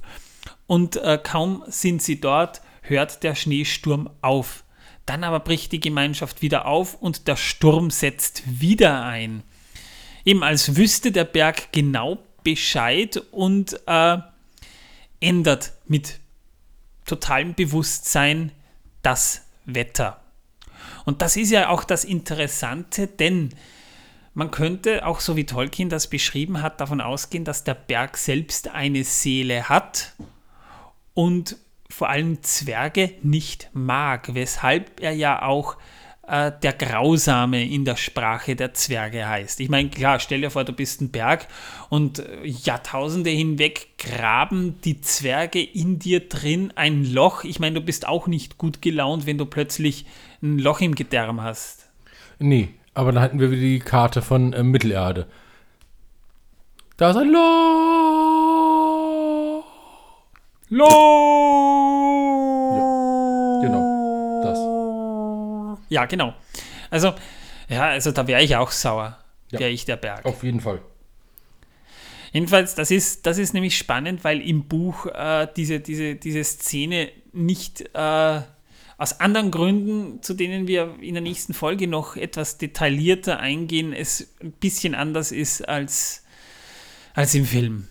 und 0.65 0.95
äh, 0.95 1.19
kaum 1.21 1.63
sind 1.67 2.01
sie 2.01 2.19
dort, 2.19 2.61
hört 2.81 3.23
der 3.23 3.35
Schneesturm 3.35 4.09
auf. 4.21 4.63
Dann 5.05 5.23
aber 5.23 5.41
bricht 5.41 5.71
die 5.71 5.79
Gemeinschaft 5.79 6.41
wieder 6.41 6.65
auf 6.65 6.95
und 6.95 7.27
der 7.27 7.35
Sturm 7.35 7.91
setzt 7.91 8.43
wieder 8.45 9.03
ein. 9.03 9.43
Eben 10.25 10.43
als 10.43 10.77
wüsste 10.77 11.11
der 11.11 11.25
Berg 11.25 11.73
genau 11.73 12.17
Bescheid 12.43 13.21
und 13.31 13.79
äh, 13.85 14.17
ändert 15.19 15.73
mit 15.85 16.19
totalem 17.05 17.53
Bewusstsein 17.53 18.51
das 19.01 19.41
Wetter. 19.65 20.21
Und 21.05 21.21
das 21.21 21.35
ist 21.35 21.51
ja 21.51 21.69
auch 21.69 21.83
das 21.83 22.05
Interessante, 22.05 23.07
denn 23.07 23.53
man 24.33 24.51
könnte, 24.51 25.05
auch 25.05 25.19
so 25.19 25.35
wie 25.35 25.45
Tolkien 25.45 25.89
das 25.89 26.07
beschrieben 26.07 26.61
hat, 26.61 26.81
davon 26.81 27.01
ausgehen, 27.01 27.45
dass 27.45 27.63
der 27.63 27.75
Berg 27.75 28.17
selbst 28.17 28.69
eine 28.69 29.03
Seele 29.03 29.69
hat 29.69 30.13
und 31.13 31.57
vor 31.89 32.09
allem 32.09 32.41
Zwerge 32.41 33.11
nicht 33.21 33.69
mag, 33.73 34.33
weshalb 34.33 34.99
er 34.99 35.11
ja 35.11 35.43
auch 35.43 35.77
äh, 36.27 36.51
der 36.63 36.73
Grausame 36.73 37.63
in 37.63 37.85
der 37.85 37.95
Sprache 37.95 38.55
der 38.55 38.73
Zwerge 38.73 39.27
heißt. 39.27 39.59
Ich 39.59 39.69
meine, 39.69 39.89
klar, 39.89 40.19
stell 40.19 40.41
dir 40.41 40.49
vor, 40.49 40.63
du 40.63 40.73
bist 40.73 41.01
ein 41.01 41.11
Berg 41.11 41.47
und 41.89 42.19
äh, 42.19 42.45
Jahrtausende 42.45 43.29
hinweg 43.29 43.89
graben 43.99 44.81
die 44.81 45.01
Zwerge 45.01 45.61
in 45.61 45.99
dir 45.99 46.27
drin 46.27 46.73
ein 46.75 47.05
Loch. 47.05 47.43
Ich 47.43 47.59
meine, 47.59 47.75
du 47.75 47.81
bist 47.81 48.07
auch 48.07 48.27
nicht 48.27 48.57
gut 48.57 48.81
gelaunt, 48.81 49.27
wenn 49.27 49.37
du 49.37 49.45
plötzlich 49.45 50.05
ein 50.41 50.57
Loch 50.57 50.81
im 50.81 50.95
Gedärm 50.95 51.41
hast. 51.41 51.89
Nee, 52.39 52.69
aber 52.93 53.11
dann 53.11 53.21
hatten 53.23 53.39
wir 53.39 53.51
wieder 53.51 53.61
die 53.61 53.79
Karte 53.79 54.21
von 54.21 54.53
äh, 54.53 54.63
Mittelerde. 54.63 55.27
Da 56.97 57.09
ist 57.11 57.17
ein 57.17 57.29
Loch. 57.29 57.41
Loh! 62.73 63.61
Genau, 63.61 64.41
das. 64.43 64.59
Ja, 65.89 66.05
genau. 66.05 66.33
Also, 66.89 67.13
ja, 67.69 67.83
also 67.89 68.11
da 68.11 68.27
wäre 68.27 68.43
ich 68.43 68.55
auch 68.55 68.71
sauer, 68.71 69.17
Ja. 69.51 69.59
wäre 69.59 69.69
ich 69.71 69.85
der 69.85 69.95
Berg. 69.97 70.25
Auf 70.25 70.43
jeden 70.43 70.59
Fall. 70.59 70.79
Jedenfalls, 72.31 72.73
das 72.75 72.89
ist, 72.91 73.25
das 73.27 73.37
ist 73.37 73.53
nämlich 73.53 73.77
spannend, 73.77 74.23
weil 74.23 74.41
im 74.41 74.67
Buch 74.67 75.05
äh, 75.05 75.47
diese, 75.55 75.79
diese, 75.79 76.15
diese 76.15 76.43
Szene 76.43 77.09
nicht 77.31 77.81
äh, 77.95 78.41
aus 79.03 79.19
anderen 79.19 79.51
Gründen, 79.51 80.23
zu 80.23 80.33
denen 80.33 80.65
wir 80.65 80.95
in 81.01 81.13
der 81.13 81.21
nächsten 81.21 81.53
Folge 81.53 81.89
noch 81.89 82.15
etwas 82.15 82.57
detaillierter 82.57 83.37
eingehen, 83.37 83.91
es 83.91 84.33
ein 84.41 84.53
bisschen 84.53 84.95
anders 84.95 85.33
ist 85.33 85.67
als, 85.67 86.23
als 87.13 87.35
im 87.35 87.43
Film. 87.43 87.89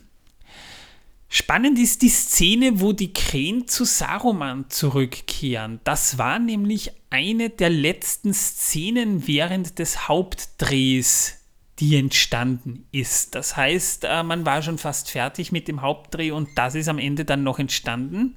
Spannend 1.28 1.78
ist 1.78 2.00
die 2.00 2.08
Szene, 2.08 2.80
wo 2.80 2.94
die 2.94 3.12
Krähen 3.12 3.68
zu 3.68 3.84
Saruman 3.84 4.70
zurückkehren. 4.70 5.80
Das 5.84 6.16
war 6.16 6.38
nämlich 6.38 6.92
eine 7.10 7.50
der 7.50 7.68
letzten 7.68 8.32
Szenen 8.32 9.26
während 9.26 9.78
des 9.78 10.08
Hauptdrehs, 10.08 11.40
die 11.78 11.96
entstanden 11.96 12.86
ist. 12.90 13.34
Das 13.34 13.54
heißt, 13.54 14.04
äh, 14.04 14.22
man 14.22 14.46
war 14.46 14.62
schon 14.62 14.78
fast 14.78 15.10
fertig 15.10 15.52
mit 15.52 15.68
dem 15.68 15.82
Hauptdreh 15.82 16.30
und 16.30 16.48
das 16.56 16.74
ist 16.74 16.88
am 16.88 16.98
Ende 16.98 17.26
dann 17.26 17.42
noch 17.42 17.58
entstanden. 17.58 18.36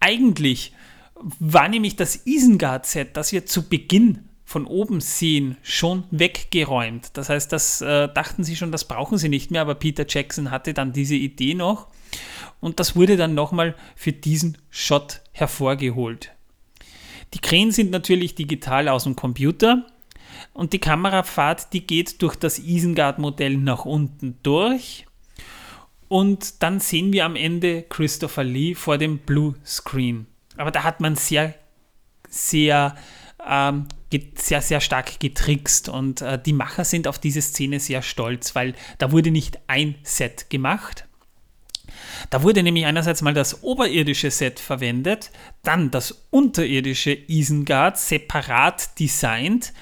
Eigentlich 0.00 0.73
war 1.38 1.68
nämlich 1.68 1.96
das 1.96 2.26
Isengard-Set, 2.26 3.16
das 3.16 3.32
wir 3.32 3.46
zu 3.46 3.68
Beginn 3.68 4.28
von 4.44 4.66
oben 4.66 5.00
sehen, 5.00 5.56
schon 5.62 6.04
weggeräumt. 6.10 7.16
Das 7.16 7.30
heißt, 7.30 7.50
das 7.50 7.80
äh, 7.80 8.08
dachten 8.12 8.44
sie 8.44 8.56
schon, 8.56 8.72
das 8.72 8.86
brauchen 8.86 9.16
sie 9.16 9.30
nicht 9.30 9.50
mehr, 9.50 9.62
aber 9.62 9.74
Peter 9.74 10.04
Jackson 10.06 10.50
hatte 10.50 10.74
dann 10.74 10.92
diese 10.92 11.14
Idee 11.14 11.54
noch 11.54 11.88
und 12.60 12.78
das 12.78 12.94
wurde 12.94 13.16
dann 13.16 13.34
nochmal 13.34 13.74
für 13.96 14.12
diesen 14.12 14.58
Shot 14.70 15.22
hervorgeholt. 15.32 16.32
Die 17.32 17.40
Krähen 17.40 17.72
sind 17.72 17.90
natürlich 17.90 18.34
digital 18.34 18.88
aus 18.88 19.04
dem 19.04 19.16
Computer 19.16 19.86
und 20.52 20.72
die 20.72 20.78
Kamerafahrt, 20.78 21.72
die 21.72 21.86
geht 21.86 22.20
durch 22.22 22.36
das 22.36 22.58
Isengard-Modell 22.58 23.56
nach 23.56 23.86
unten 23.86 24.38
durch 24.42 25.06
und 26.08 26.62
dann 26.62 26.80
sehen 26.80 27.12
wir 27.14 27.24
am 27.24 27.34
Ende 27.34 27.82
Christopher 27.82 28.44
Lee 28.44 28.74
vor 28.74 28.98
dem 28.98 29.18
Blue 29.18 29.54
Screen. 29.64 30.26
Aber 30.56 30.70
da 30.70 30.84
hat 30.84 31.00
man 31.00 31.16
sehr, 31.16 31.54
sehr, 32.28 32.96
ähm, 33.46 33.86
sehr, 34.36 34.62
sehr 34.62 34.80
stark 34.80 35.18
getrickst 35.18 35.88
und 35.88 36.20
äh, 36.22 36.40
die 36.40 36.52
Macher 36.52 36.84
sind 36.84 37.08
auf 37.08 37.18
diese 37.18 37.42
Szene 37.42 37.80
sehr 37.80 38.02
stolz, 38.02 38.54
weil 38.54 38.74
da 38.98 39.12
wurde 39.12 39.30
nicht 39.30 39.58
ein 39.66 39.96
Set 40.02 40.50
gemacht. 40.50 41.06
Da 42.30 42.42
wurde 42.42 42.62
nämlich 42.62 42.86
einerseits 42.86 43.22
mal 43.22 43.34
das 43.34 43.62
oberirdische 43.62 44.30
Set 44.30 44.60
verwendet, 44.60 45.30
dann 45.62 45.90
das 45.90 46.26
unterirdische 46.30 47.12
Isengard 47.12 47.98
separat 47.98 48.98
designt. 48.98 49.72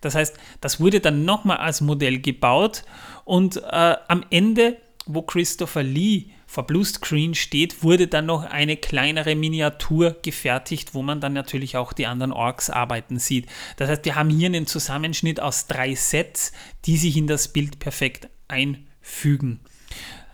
Das 0.00 0.14
heißt, 0.14 0.36
das 0.60 0.80
wurde 0.80 1.00
dann 1.00 1.24
nochmal 1.24 1.58
als 1.58 1.80
Modell 1.80 2.20
gebaut 2.20 2.84
und 3.24 3.56
äh, 3.56 3.96
am 4.08 4.24
Ende, 4.30 4.76
wo 5.06 5.22
Christopher 5.22 5.82
Lee 5.82 6.26
vor 6.46 6.66
Bluescreen 6.66 7.34
steht, 7.34 7.82
wurde 7.82 8.06
dann 8.06 8.26
noch 8.26 8.44
eine 8.44 8.76
kleinere 8.76 9.34
Miniatur 9.34 10.16
gefertigt, 10.22 10.94
wo 10.94 11.02
man 11.02 11.20
dann 11.20 11.32
natürlich 11.32 11.76
auch 11.76 11.92
die 11.92 12.06
anderen 12.06 12.32
Orks 12.32 12.70
arbeiten 12.70 13.18
sieht. 13.18 13.46
Das 13.76 13.90
heißt, 13.90 14.04
wir 14.04 14.14
haben 14.14 14.30
hier 14.30 14.46
einen 14.46 14.66
Zusammenschnitt 14.66 15.40
aus 15.40 15.66
drei 15.66 15.94
Sets, 15.94 16.52
die 16.84 16.96
sich 16.96 17.16
in 17.16 17.26
das 17.26 17.48
Bild 17.48 17.78
perfekt 17.78 18.28
einfügen. 18.48 19.60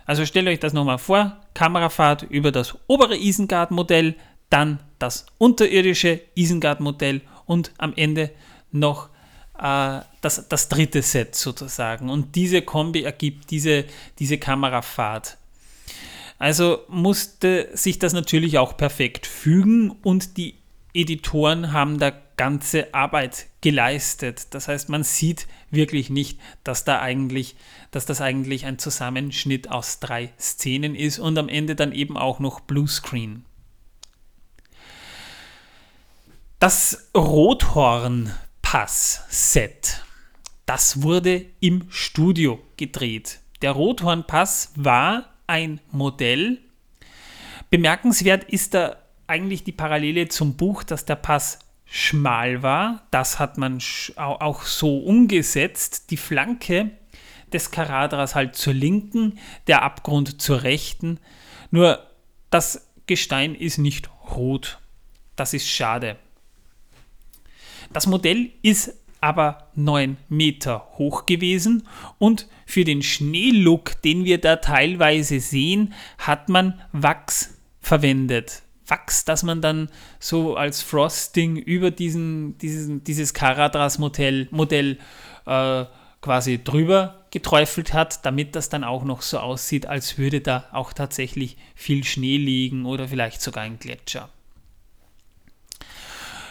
Also 0.05 0.25
stellt 0.25 0.47
euch 0.47 0.59
das 0.59 0.73
nochmal 0.73 0.97
vor, 0.97 1.37
Kamerafahrt 1.53 2.23
über 2.23 2.51
das 2.51 2.77
obere 2.87 3.17
Isengard-Modell, 3.17 4.15
dann 4.49 4.79
das 4.99 5.25
unterirdische 5.37 6.21
Isengard-Modell 6.35 7.21
und 7.45 7.71
am 7.77 7.93
Ende 7.95 8.31
noch 8.71 9.09
äh, 9.57 10.01
das, 10.21 10.47
das 10.47 10.69
dritte 10.69 11.01
Set 11.01 11.35
sozusagen. 11.35 12.09
Und 12.09 12.35
diese 12.35 12.61
Kombi 12.61 13.03
ergibt 13.03 13.49
diese, 13.51 13.85
diese 14.19 14.37
Kamerafahrt. 14.37 15.37
Also 16.43 16.83
musste 16.89 17.69
sich 17.71 17.99
das 17.99 18.11
natürlich 18.11 18.57
auch 18.57 18.75
perfekt 18.75 19.27
fügen 19.27 19.91
und 19.91 20.35
die 20.35 20.55
Editoren 20.93 21.71
haben 21.71 21.99
da 21.99 22.11
ganze 22.35 22.93
Arbeit 22.93 23.45
geleistet. 23.61 24.53
Das 24.53 24.67
heißt, 24.67 24.89
man 24.89 25.05
sieht 25.05 25.47
wirklich 25.71 26.09
nicht, 26.09 26.37
dass 26.65 26.83
da 26.83 26.99
eigentlich, 26.99 27.55
dass 27.91 28.05
das 28.05 28.19
eigentlich 28.19 28.65
ein 28.65 28.77
Zusammenschnitt 28.77 29.71
aus 29.71 30.01
drei 30.01 30.33
Szenen 30.37 30.95
ist 30.95 31.17
und 31.17 31.37
am 31.37 31.47
Ende 31.47 31.77
dann 31.77 31.93
eben 31.93 32.17
auch 32.17 32.39
noch 32.39 32.59
Bluescreen. 32.59 33.45
Das 36.59 37.09
Rothorn-Pass-Set, 37.15 40.03
das 40.65 41.03
wurde 41.03 41.45
im 41.61 41.89
Studio 41.89 42.61
gedreht. 42.75 43.39
Der 43.61 43.71
Rothorn-Pass 43.71 44.73
war 44.75 45.29
ein 45.47 45.79
Modell. 45.91 46.59
Bemerkenswert 47.69 48.43
ist 48.45 48.73
da 48.73 48.97
eigentlich 49.27 49.63
die 49.63 49.71
Parallele 49.71 50.27
zum 50.27 50.55
Buch, 50.55 50.83
dass 50.83 51.05
der 51.05 51.15
Pass 51.15 51.59
schmal 51.85 52.63
war. 52.63 53.07
Das 53.11 53.39
hat 53.39 53.57
man 53.57 53.79
auch 54.15 54.63
so 54.63 54.99
umgesetzt. 54.99 56.09
Die 56.11 56.17
Flanke 56.17 56.91
des 57.51 57.71
Karadras 57.71 58.35
halt 58.35 58.55
zur 58.55 58.73
linken, 58.73 59.39
der 59.67 59.83
Abgrund 59.83 60.41
zur 60.41 60.63
rechten. 60.63 61.19
Nur 61.71 62.05
das 62.49 62.89
Gestein 63.07 63.55
ist 63.55 63.77
nicht 63.77 64.09
rot. 64.35 64.79
Das 65.35 65.53
ist 65.53 65.67
schade. 65.67 66.17
Das 67.91 68.07
Modell 68.07 68.51
ist 68.61 68.93
aber 69.23 69.69
9 69.75 70.17
Meter 70.27 70.89
hoch 70.97 71.25
gewesen 71.25 71.87
und 72.17 72.49
für 72.65 72.83
den 72.83 73.01
Schneelook, 73.01 74.01
den 74.01 74.25
wir 74.25 74.37
da 74.37 74.57
teilweise 74.57 75.39
sehen, 75.39 75.93
hat 76.17 76.49
man 76.49 76.81
Wachs 76.91 77.57
verwendet. 77.79 78.63
Wachs, 78.85 79.23
das 79.23 79.43
man 79.43 79.61
dann 79.61 79.87
so 80.19 80.57
als 80.57 80.81
Frosting 80.81 81.55
über 81.55 81.89
diesen, 81.89 82.57
diesen, 82.57 83.05
dieses 83.05 83.33
Caradras-Modell 83.33 84.49
Modell, 84.51 84.97
äh, 85.45 85.85
quasi 86.19 86.61
drüber 86.61 87.25
geträufelt 87.31 87.93
hat, 87.93 88.25
damit 88.25 88.57
das 88.57 88.67
dann 88.67 88.83
auch 88.83 89.05
noch 89.05 89.21
so 89.21 89.39
aussieht, 89.39 89.85
als 89.85 90.17
würde 90.17 90.41
da 90.41 90.65
auch 90.73 90.91
tatsächlich 90.91 91.55
viel 91.75 92.03
Schnee 92.03 92.35
liegen 92.35 92.85
oder 92.85 93.07
vielleicht 93.07 93.41
sogar 93.41 93.63
ein 93.63 93.79
Gletscher. 93.79 94.29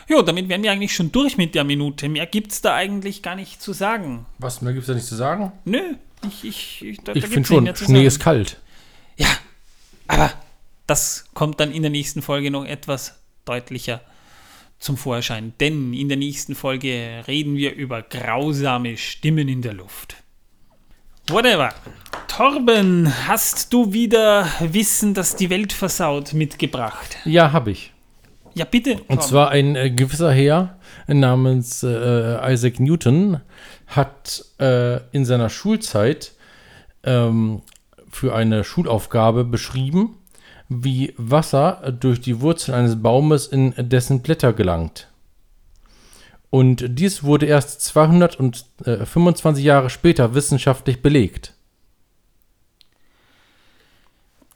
Jo, 0.09 0.23
damit 0.23 0.49
wären 0.49 0.63
wir 0.63 0.73
eigentlich 0.73 0.95
schon 0.95 1.13
durch 1.13 1.37
mit 1.37 1.55
der 1.55 1.65
Minute. 1.65 2.09
Mehr 2.09 2.27
gibt 2.27 2.53
es 2.53 2.61
da 2.61 2.75
eigentlich 2.75 3.23
gar 3.23 3.35
nicht 3.35 3.63
zu 3.63 3.73
sagen. 3.73 4.27
Was 4.39 4.63
mehr 4.63 4.73
gibt 4.73 4.83
es 4.83 4.89
da 4.89 4.95
nicht 4.95 5.07
zu 5.07 5.15
sagen? 5.15 5.53
Nö, 5.65 5.95
ich, 6.27 6.45
ich, 6.45 6.85
ich, 6.85 6.99
da, 7.01 7.13
Ich 7.15 7.27
finde 7.27 7.47
schon, 7.47 7.77
Schnee 7.77 8.07
ist 8.07 8.21
kalt. 8.21 8.59
Ja, 9.17 9.29
aber 10.09 10.33
das 10.87 11.27
kommt 11.35 11.61
dann 11.61 11.73
in 11.73 11.83
der 11.83 11.91
nächsten 11.91 12.23
Folge 12.23 12.51
noch 12.51 12.65
etwas 12.65 13.21
deutlicher 13.45 14.01
zum 14.79 14.97
Vorschein. 14.97 15.55
Denn 15.61 15.95
in 15.95 16.09
der 16.09 16.19
nächsten 16.19 16.55
Folge 16.55 17.23
reden 17.27 17.57
wir 17.57 17.75
über 17.75 18.03
grausame 18.03 18.97
Stimmen 18.97 19.49
in 19.49 19.63
der 19.63 19.75
Luft. 19.75 20.17
Whatever. 21.29 21.73
Torben, 22.27 23.13
hast 23.29 23.73
du 23.73 23.93
wieder 23.93 24.49
Wissen, 24.59 25.15
das 25.15 25.37
die 25.37 25.51
Welt 25.51 25.73
versaut, 25.73 26.33
mitgebracht? 26.33 27.19
Ja, 27.25 27.53
habe 27.53 27.71
ich. 27.71 27.92
Ja, 28.55 28.65
bitte. 28.65 28.93
Und 28.93 29.07
Torben. 29.07 29.23
zwar 29.23 29.51
ein 29.51 29.77
äh, 29.77 29.91
gewisser 29.91 30.33
Herr 30.33 30.79
namens 31.07 31.83
äh, 31.83 32.53
Isaac 32.53 32.81
Newton 32.81 33.41
hat 33.87 34.45
äh, 34.61 35.01
in 35.13 35.25
seiner 35.25 35.49
Schulzeit 35.49 36.33
ähm, 37.05 37.63
für 38.09 38.35
eine 38.35 38.65
Schulaufgabe 38.65 39.45
beschrieben, 39.45 40.19
wie 40.69 41.15
Wasser 41.17 41.93
durch 41.99 42.21
die 42.21 42.41
Wurzeln 42.41 42.77
eines 42.77 43.03
Baumes 43.03 43.47
in 43.47 43.75
dessen 43.77 44.23
Blätter 44.23 44.53
gelangt. 44.53 45.09
Und 46.51 46.85
dies 46.87 47.25
wurde 47.25 47.47
erst 47.47 47.81
225 47.81 49.65
Jahre 49.65 49.89
später 49.89 50.35
wissenschaftlich 50.35 51.01
belegt. 51.01 51.55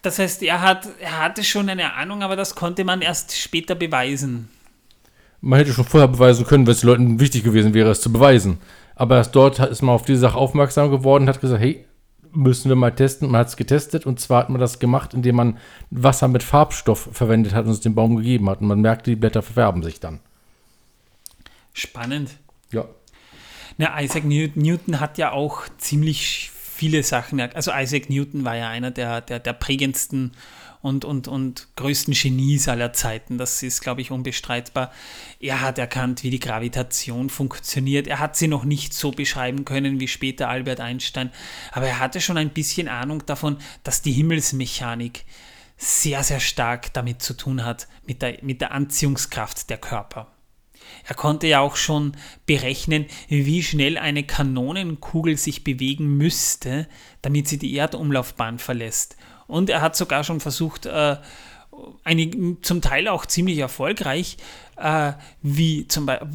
Das 0.07 0.21
heißt, 0.21 0.45
er, 0.45 0.63
hat, 0.63 0.89
er 1.01 1.19
hatte 1.19 1.43
schon 1.43 1.69
eine 1.69 1.95
Ahnung, 1.95 2.23
aber 2.23 2.37
das 2.37 2.55
konnte 2.55 2.85
man 2.85 3.01
erst 3.01 3.37
später 3.37 3.75
beweisen. 3.75 4.49
Man 5.41 5.59
hätte 5.59 5.73
schon 5.73 5.85
vorher 5.85 6.07
beweisen 6.07 6.47
können, 6.47 6.65
wenn 6.65 6.75
es 6.75 6.83
den 6.83 6.91
Leuten 6.91 7.19
wichtig 7.19 7.43
gewesen 7.43 7.75
wäre, 7.75 7.91
es 7.91 8.01
zu 8.03 8.13
beweisen. 8.13 8.59
Aber 8.95 9.17
erst 9.17 9.35
dort 9.35 9.59
ist 9.59 9.83
man 9.83 9.97
auf 9.97 10.05
diese 10.05 10.21
Sache 10.21 10.39
aufmerksam 10.39 10.93
geworden 10.93 11.25
und 11.25 11.29
hat 11.29 11.41
gesagt, 11.41 11.61
hey, 11.61 11.85
müssen 12.31 12.69
wir 12.69 12.77
mal 12.77 12.93
testen. 12.95 13.29
Man 13.29 13.41
hat 13.41 13.49
es 13.49 13.57
getestet 13.57 14.07
und 14.07 14.21
zwar 14.21 14.43
hat 14.43 14.49
man 14.49 14.61
das 14.61 14.79
gemacht, 14.79 15.13
indem 15.13 15.35
man 15.35 15.59
Wasser 15.91 16.29
mit 16.29 16.45
Farbstoff 16.45 17.09
verwendet 17.11 17.53
hat 17.53 17.65
und 17.65 17.73
es 17.73 17.81
dem 17.81 17.97
Baum 17.97 18.15
gegeben 18.15 18.49
hat. 18.49 18.61
Und 18.61 18.69
man 18.69 18.81
merkte, 18.81 19.11
die 19.11 19.17
Blätter 19.17 19.43
verfärben 19.43 19.83
sich 19.83 19.99
dann. 19.99 20.21
Spannend. 21.73 22.31
Ja. 22.71 22.85
Na, 23.77 24.01
Isaac 24.01 24.25
New- 24.25 24.51
Newton 24.55 25.01
hat 25.01 25.19
ja 25.19 25.33
auch 25.33 25.63
ziemlich 25.79 26.53
viele 26.77 27.03
Sachen. 27.03 27.41
Also 27.41 27.73
Isaac 27.75 28.11
Newton 28.11 28.45
war 28.45 28.57
ja 28.57 28.69
einer 28.69 28.91
der, 28.91 29.21
der, 29.21 29.39
der 29.41 29.53
prägendsten 29.53 30.33
und, 30.83 31.05
und, 31.05 31.27
und 31.27 31.69
größten 31.77 32.15
Genies 32.15 32.69
aller 32.69 32.93
Zeiten. 32.93 33.39
Das 33.39 33.63
ist, 33.63 33.81
glaube 33.81 34.03
ich, 34.03 34.11
unbestreitbar. 34.11 34.93
Er 35.41 35.61
hat 35.61 35.79
erkannt, 35.79 36.23
wie 36.23 36.31
die 36.31 36.39
Gravitation 36.39 37.31
funktioniert. 37.31 38.07
Er 38.07 38.21
hat 38.21 38.37
sie 38.37 38.47
noch 38.47 38.65
nicht 38.65 38.95
so 38.95 39.11
beschreiben 39.11 39.65
können 39.65 39.99
wie 39.99 40.09
später 40.09 40.49
Albert 40.49 40.81
Einstein, 40.81 41.31
aber 41.73 41.89
er 41.89 41.99
hatte 41.99 42.21
schon 42.21 42.37
ein 42.37 42.51
bisschen 42.51 42.89
Ahnung 42.89 43.25
davon, 43.27 43.57
dass 43.83 44.03
die 44.03 44.13
Himmelsmechanik 44.13 45.25
sehr, 45.77 46.23
sehr 46.23 46.41
stark 46.41 46.93
damit 46.93 47.21
zu 47.21 47.35
tun 47.35 47.65
hat, 47.65 47.89
mit 48.07 48.23
der, 48.23 48.39
mit 48.43 48.61
der 48.61 48.73
Anziehungskraft 48.73 49.69
der 49.69 49.79
Körper. 49.79 50.36
Er 51.07 51.15
konnte 51.15 51.47
ja 51.47 51.61
auch 51.61 51.77
schon 51.77 52.13
berechnen, 52.47 53.07
wie 53.29 53.63
schnell 53.63 53.99
eine 53.99 54.25
Kanonenkugel 54.25 55.37
sich 55.37 55.65
bewegen 55.65 56.17
müsste, 56.17 56.89
damit 57.23 57.49
sie 57.49 57.59
die 57.59 57.75
Erdumlaufbahn 57.77 58.59
verlässt. 58.59 59.17
Und 59.47 59.71
er 59.71 59.81
hat 59.81 59.97
sogar 59.97 60.25
schon 60.25 60.41
versucht, 60.41 60.87
äh, 60.87 61.17
eine, 62.05 62.61
zum 62.63 62.81
Teil 62.81 63.09
auch 63.09 63.27
ziemlich 63.27 63.59
erfolgreich, 63.59 64.39
äh, 64.77 65.13
wie 65.43 65.87
zum 65.89 66.07
Beispiel, 66.07 66.29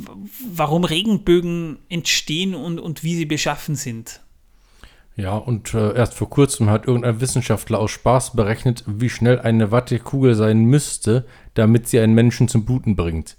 warum 0.54 0.84
Regenbögen 0.84 1.80
entstehen 1.90 2.56
und, 2.56 2.80
und 2.80 3.04
wie 3.04 3.16
sie 3.16 3.26
beschaffen 3.26 3.76
sind. 3.76 4.22
Ja, 5.16 5.36
und 5.36 5.74
äh, 5.74 5.94
erst 5.94 6.14
vor 6.14 6.30
kurzem 6.30 6.70
hat 6.70 6.88
irgendein 6.88 7.20
Wissenschaftler 7.20 7.80
aus 7.80 7.92
Spaß 7.92 8.36
berechnet, 8.36 8.84
wie 8.88 9.10
schnell 9.10 9.40
eine 9.40 9.72
Wattekugel 9.72 10.36
sein 10.36 10.64
müsste, 10.66 11.26
damit 11.54 11.88
sie 11.88 12.00
einen 12.00 12.16
Menschen 12.16 12.48
zum 12.48 12.66
Bluten 12.66 12.96
bringt. 12.96 13.38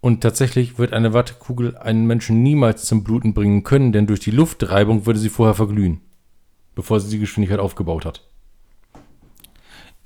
Und 0.00 0.20
tatsächlich 0.20 0.78
wird 0.78 0.92
eine 0.92 1.12
Wattekugel 1.12 1.76
einen 1.76 2.06
Menschen 2.06 2.42
niemals 2.42 2.84
zum 2.84 3.02
Bluten 3.02 3.34
bringen 3.34 3.64
können, 3.64 3.92
denn 3.92 4.06
durch 4.06 4.20
die 4.20 4.30
Luftreibung 4.30 5.06
würde 5.06 5.18
sie 5.18 5.28
vorher 5.28 5.54
verglühen, 5.54 6.00
bevor 6.74 7.00
sie 7.00 7.10
die 7.10 7.18
Geschwindigkeit 7.18 7.58
aufgebaut 7.58 8.04
hat. 8.04 8.24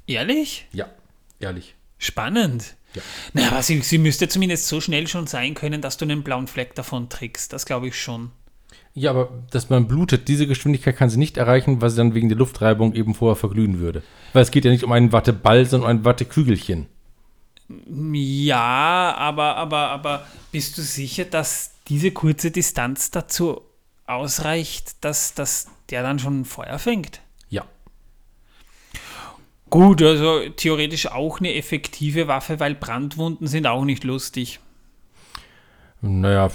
Ehrlich? 0.07 0.67
Ja, 0.73 0.87
ehrlich. 1.41 1.75
Spannend. 1.99 2.77
Ja. 2.95 3.03
Naja, 3.33 3.51
aber 3.53 3.63
sie, 3.63 3.81
sie 3.81 3.99
müsste 3.99 4.29
zumindest 4.29 4.67
so 4.67 4.81
schnell 4.81 5.07
schon 5.07 5.27
sein 5.27 5.55
können, 5.55 5.81
dass 5.81 5.97
du 5.97 6.05
einen 6.05 6.23
blauen 6.23 6.47
Fleck 6.47 6.75
davon 6.75 7.09
trägst. 7.09 7.53
Das 7.53 7.67
glaube 7.67 7.89
ich 7.89 8.01
schon. 8.01 8.31
Ja, 8.95 9.11
aber 9.11 9.31
dass 9.51 9.71
man 9.71 9.89
blutet, 9.89 10.29
diese 10.29 10.47
Geschwindigkeit 10.47 10.97
kann 10.97 11.09
sie 11.09 11.19
nicht 11.19 11.39
erreichen, 11.39 11.81
weil 11.81 11.91
sie 11.91 11.97
dann 11.97 12.15
wegen 12.15 12.29
der 12.29 12.37
Luftreibung 12.37 12.95
eben 12.95 13.15
vorher 13.15 13.37
verglühen 13.37 13.79
würde. 13.79 14.03
Weil 14.33 14.43
es 14.43 14.51
geht 14.51 14.65
ja 14.65 14.71
nicht 14.71 14.85
um 14.85 14.93
einen 14.93 15.13
Watteball, 15.13 15.65
sondern 15.65 15.91
um 15.91 15.97
ein 15.97 16.05
Wattekügelchen. 16.05 16.89
Ja, 17.87 19.15
aber, 19.17 19.57
aber, 19.57 19.89
aber 19.89 20.27
bist 20.51 20.79
du 20.79 20.83
sicher, 20.83 21.25
dass 21.25 21.75
diese 21.89 22.11
kurze 22.13 22.51
Distanz 22.51 23.11
dazu 23.11 23.63
ausreicht, 24.07 25.05
dass, 25.05 25.35
dass 25.35 25.69
der 25.91 26.03
dann 26.03 26.19
schon 26.19 26.45
Feuer 26.45 26.79
fängt? 26.79 27.21
Ja. 27.49 27.65
Gut, 29.71 30.03
also 30.03 30.49
theoretisch 30.51 31.07
auch 31.07 31.41
eine 31.41 31.55
effektive 31.55 32.29
Waffe, 32.29 32.61
weil 32.61 32.75
Brandwunden 32.75 33.47
sind 33.47 33.67
auch 33.67 33.85
nicht 33.85 34.05
lustig. 34.05 34.61
Naja, 36.03 36.51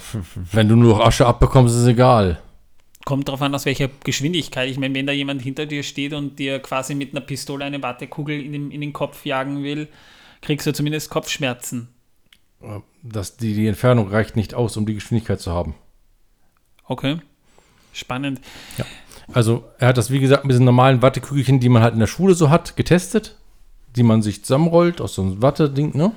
wenn 0.52 0.68
du 0.68 0.76
nur 0.76 1.06
Asche 1.06 1.26
abbekommst, 1.26 1.74
ist 1.74 1.82
es 1.82 1.88
egal. 1.88 2.42
Kommt 3.06 3.30
darauf 3.30 3.42
an, 3.42 3.56
aus 3.56 3.66
welcher 3.66 3.90
Geschwindigkeit. 4.04 4.70
Ich 4.70 4.78
meine, 4.78 4.94
wenn 4.94 5.08
da 5.08 5.14
jemand 5.14 5.42
hinter 5.42 5.66
dir 5.66 5.84
steht 5.84 6.12
und 6.12 6.38
dir 6.38 6.60
quasi 6.60 6.94
mit 6.94 7.12
einer 7.12 7.22
Pistole 7.22 7.64
eine 7.64 7.82
Wattekugel 7.82 8.42
in 8.42 8.52
den, 8.52 8.72
in 8.72 8.82
den 8.82 8.92
Kopf 8.92 9.26
jagen 9.26 9.64
will, 9.64 9.88
kriegst 10.42 10.68
du 10.68 10.74
zumindest 10.74 11.10
Kopfschmerzen. 11.10 11.90
Das, 13.04 13.38
die, 13.38 13.54
die 13.54 13.68
Entfernung 13.68 14.10
reicht 14.10 14.36
nicht 14.36 14.54
aus, 14.54 14.78
um 14.78 14.86
die 14.86 14.96
Geschwindigkeit 14.96 15.40
zu 15.40 15.52
haben. 15.52 15.76
Okay. 16.86 17.20
Spannend. 17.94 18.42
Also, 19.34 19.66
er 19.78 19.90
hat 19.90 19.98
das, 19.98 20.12
wie 20.12 20.20
gesagt, 20.20 20.46
mit 20.46 20.54
diesen 20.54 20.66
normalen 20.66 21.02
Wattekügelchen, 21.02 21.60
die 21.60 21.70
man 21.70 21.82
halt 21.82 21.94
in 21.94 22.00
der 22.00 22.08
Schule 22.08 22.34
so 22.34 22.50
hat, 22.50 22.76
getestet. 22.76 23.38
Die 23.96 24.04
man 24.04 24.22
sich 24.22 24.44
zusammenrollt 24.44 25.02
aus 25.02 25.16
so 25.16 25.22
einem 25.22 25.42
Watte-Ding, 25.42 25.96
ne? 25.96 26.12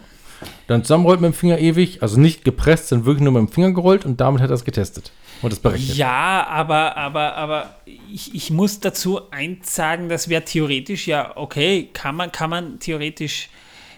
Dann 0.66 0.84
zusammenrollt 0.84 1.20
mit 1.20 1.32
dem 1.32 1.34
Finger 1.34 1.58
ewig, 1.58 2.02
also 2.02 2.18
nicht 2.18 2.44
gepresst, 2.44 2.88
sondern 2.88 3.06
wirklich 3.06 3.24
nur 3.24 3.32
mit 3.32 3.40
dem 3.40 3.52
Finger 3.52 3.72
gerollt 3.72 4.04
und 4.04 4.20
damit 4.20 4.40
hat 4.40 4.50
er 4.50 4.54
es 4.54 4.64
getestet 4.64 5.12
und 5.42 5.52
das 5.52 5.60
berechnet. 5.60 5.96
Ja, 5.96 6.46
aber, 6.46 6.96
aber, 6.96 7.34
aber 7.34 7.74
ich, 8.10 8.34
ich 8.34 8.50
muss 8.50 8.80
dazu 8.80 9.30
eins 9.30 9.74
sagen, 9.74 10.08
das 10.08 10.28
wäre 10.28 10.44
theoretisch 10.44 11.06
ja 11.06 11.36
okay, 11.36 11.90
kann 11.92 12.16
man, 12.16 12.32
kann 12.32 12.50
man 12.50 12.78
theoretisch 12.78 13.48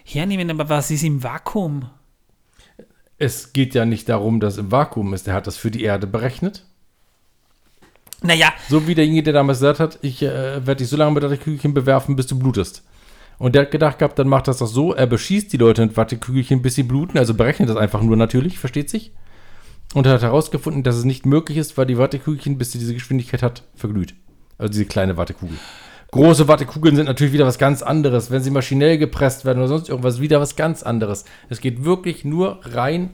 hernehmen, 0.04 0.50
aber 0.50 0.68
was 0.68 0.90
ist 0.90 1.02
im 1.02 1.22
Vakuum? 1.22 1.88
Es 3.18 3.52
geht 3.52 3.74
ja 3.74 3.84
nicht 3.84 4.08
darum, 4.08 4.40
dass 4.40 4.58
im 4.58 4.72
Vakuum 4.72 5.14
ist. 5.14 5.28
Er 5.28 5.34
hat 5.34 5.46
das 5.46 5.56
für 5.56 5.70
die 5.70 5.82
Erde 5.82 6.06
berechnet. 6.06 6.64
Naja, 8.22 8.52
So 8.68 8.86
wie 8.86 8.94
derjenige, 8.94 9.24
der 9.24 9.32
damals 9.32 9.58
gesagt 9.58 9.80
hat, 9.80 9.98
ich 10.02 10.22
äh, 10.22 10.64
werde 10.66 10.76
dich 10.76 10.88
so 10.88 10.96
lange 10.96 11.12
mit 11.12 11.24
Wattekügelchen 11.24 11.74
bewerfen, 11.74 12.14
bis 12.14 12.26
du 12.26 12.38
blutest. 12.38 12.84
Und 13.38 13.54
der 13.54 13.62
hat 13.62 13.72
gedacht 13.72 13.98
gehabt, 13.98 14.18
dann 14.18 14.28
macht 14.28 14.46
das 14.46 14.58
doch 14.58 14.68
so, 14.68 14.94
er 14.94 15.06
beschießt 15.06 15.52
die 15.52 15.56
Leute 15.56 15.84
mit 15.84 15.96
Wattekügelchen, 15.96 16.62
bis 16.62 16.76
sie 16.76 16.84
bluten, 16.84 17.18
also 17.18 17.34
berechnet 17.34 17.68
das 17.68 17.76
einfach 17.76 18.00
nur 18.00 18.16
natürlich, 18.16 18.58
versteht 18.58 18.88
sich? 18.88 19.12
Und 19.94 20.06
er 20.06 20.12
hat 20.12 20.22
herausgefunden, 20.22 20.84
dass 20.84 20.96
es 20.96 21.04
nicht 21.04 21.26
möglich 21.26 21.58
ist, 21.58 21.76
weil 21.76 21.86
die 21.86 21.98
Wattekügelchen, 21.98 22.58
bis 22.58 22.72
sie 22.72 22.78
diese 22.78 22.94
Geschwindigkeit 22.94 23.42
hat, 23.42 23.64
verglüht. 23.74 24.14
Also 24.58 24.70
diese 24.72 24.86
kleine 24.86 25.16
Wattekugel. 25.16 25.58
Große 26.12 26.46
Wattekugeln 26.46 26.94
sind 26.94 27.06
natürlich 27.06 27.32
wieder 27.32 27.46
was 27.46 27.58
ganz 27.58 27.82
anderes. 27.82 28.30
Wenn 28.30 28.42
sie 28.42 28.50
maschinell 28.50 28.98
gepresst 28.98 29.46
werden 29.46 29.58
oder 29.58 29.68
sonst 29.68 29.88
irgendwas, 29.88 30.20
wieder 30.20 30.40
was 30.40 30.56
ganz 30.56 30.82
anderes. 30.82 31.24
Es 31.48 31.60
geht 31.60 31.84
wirklich 31.84 32.22
nur 32.22 32.60
rein 32.64 33.10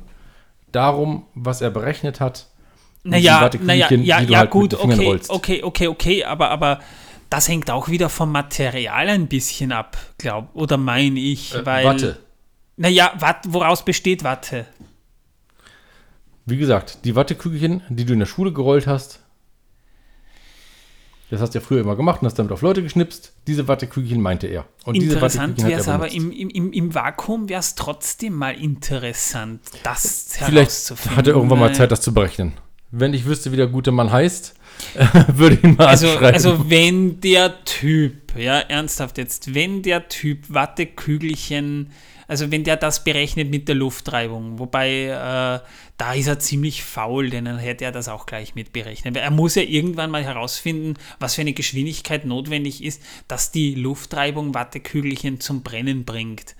darum, 0.72 1.24
was 1.34 1.60
er 1.62 1.70
berechnet 1.70 2.20
hat. 2.20 2.48
Naja, 3.04 3.48
naja, 3.62 3.88
ja, 3.92 4.20
ja 4.20 4.38
halt 4.38 4.50
gut, 4.50 4.74
okay, 4.74 5.06
rollst. 5.06 5.30
okay, 5.30 5.62
okay, 5.62 5.86
okay, 5.86 6.24
aber, 6.24 6.50
aber 6.50 6.80
das 7.30 7.48
hängt 7.48 7.70
auch 7.70 7.88
wieder 7.88 8.08
vom 8.08 8.32
Material 8.32 9.08
ein 9.08 9.28
bisschen 9.28 9.70
ab, 9.70 9.96
glaub, 10.18 10.48
oder 10.54 10.76
meine 10.76 11.20
ich, 11.20 11.54
weil... 11.64 11.84
Äh, 11.84 11.88
Watte. 11.88 12.18
Naja, 12.76 13.12
Watt, 13.18 13.44
woraus 13.48 13.84
besteht 13.84 14.24
Watte? 14.24 14.66
Wie 16.46 16.56
gesagt, 16.56 17.04
die 17.04 17.14
Wattekügelchen, 17.14 17.82
die 17.88 18.04
du 18.04 18.12
in 18.12 18.18
der 18.18 18.26
Schule 18.26 18.52
gerollt 18.52 18.88
hast, 18.88 19.20
das 21.30 21.40
hast 21.40 21.54
du 21.54 21.58
ja 21.58 21.64
früher 21.64 21.80
immer 21.80 21.96
gemacht 21.96 22.22
und 22.22 22.26
hast 22.26 22.38
damit 22.38 22.52
auf 22.52 22.62
Leute 22.62 22.82
geschnipst. 22.82 23.32
Diese 23.46 23.68
Wattekügelchen 23.68 24.20
meinte 24.20 24.46
er. 24.46 24.64
Und 24.84 24.94
diese 24.94 25.14
Interessant 25.14 25.62
wäre 25.62 25.80
es 25.80 25.86
er 25.86 25.94
aber 25.94 26.10
im, 26.10 26.32
im, 26.32 26.72
im, 26.72 26.94
Vakuum 26.94 27.48
wäre 27.48 27.60
es 27.60 27.74
trotzdem 27.74 28.34
mal 28.34 28.54
interessant, 28.54 29.60
das 29.82 30.28
Vielleicht 30.30 30.70
herauszufinden. 30.70 31.16
hat 31.16 31.26
er 31.26 31.34
irgendwann 31.34 31.58
mal 31.58 31.74
Zeit, 31.74 31.90
das 31.92 32.00
zu 32.00 32.14
berechnen. 32.14 32.54
Wenn 32.90 33.12
ich 33.12 33.26
wüsste, 33.26 33.52
wie 33.52 33.56
der 33.56 33.66
gute 33.66 33.92
Mann 33.92 34.10
heißt, 34.10 34.54
würde 35.28 35.56
ich 35.56 35.64
ihn 35.64 35.76
mal 35.76 35.86
Also, 35.88 36.08
anschreiben. 36.08 36.34
also 36.34 36.70
wenn 36.70 37.20
der 37.20 37.64
Typ, 37.64 38.34
ja, 38.36 38.60
ernsthaft 38.60 39.18
jetzt, 39.18 39.54
wenn 39.54 39.82
der 39.82 40.08
Typ 40.08 40.44
Wattekügelchen, 40.48 41.90
also 42.28 42.50
wenn 42.50 42.62
der 42.62 42.76
das 42.76 43.02
berechnet 43.02 43.50
mit 43.50 43.66
der 43.68 43.74
Luftreibung, 43.74 44.58
wobei 44.58 45.06
äh, 45.06 45.66
da 45.96 46.12
ist 46.14 46.26
er 46.26 46.38
ziemlich 46.38 46.84
faul, 46.84 47.30
denn 47.30 47.46
dann 47.46 47.58
hätte 47.58 47.86
er 47.86 47.92
das 47.92 48.08
auch 48.08 48.26
gleich 48.26 48.54
mit 48.54 48.72
berechnet. 48.72 49.16
Er 49.16 49.30
muss 49.30 49.54
ja 49.54 49.62
irgendwann 49.62 50.10
mal 50.10 50.22
herausfinden, 50.22 50.94
was 51.18 51.34
für 51.34 51.40
eine 51.40 51.54
Geschwindigkeit 51.54 52.26
notwendig 52.26 52.84
ist, 52.84 53.02
dass 53.26 53.50
die 53.50 53.74
Luftreibung 53.74 54.54
Wattekügelchen 54.54 55.40
zum 55.40 55.62
Brennen 55.62 56.04
bringt. 56.04 56.54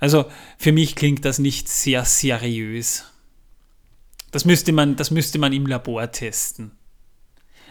Also 0.00 0.26
für 0.58 0.72
mich 0.72 0.96
klingt 0.96 1.24
das 1.24 1.38
nicht 1.38 1.68
sehr 1.68 2.04
seriös. 2.04 3.04
Das 4.32 4.44
müsste 4.44 4.72
man, 4.72 4.96
das 4.96 5.10
müsste 5.10 5.38
man 5.38 5.52
im 5.52 5.66
Labor 5.66 6.10
testen. 6.10 6.72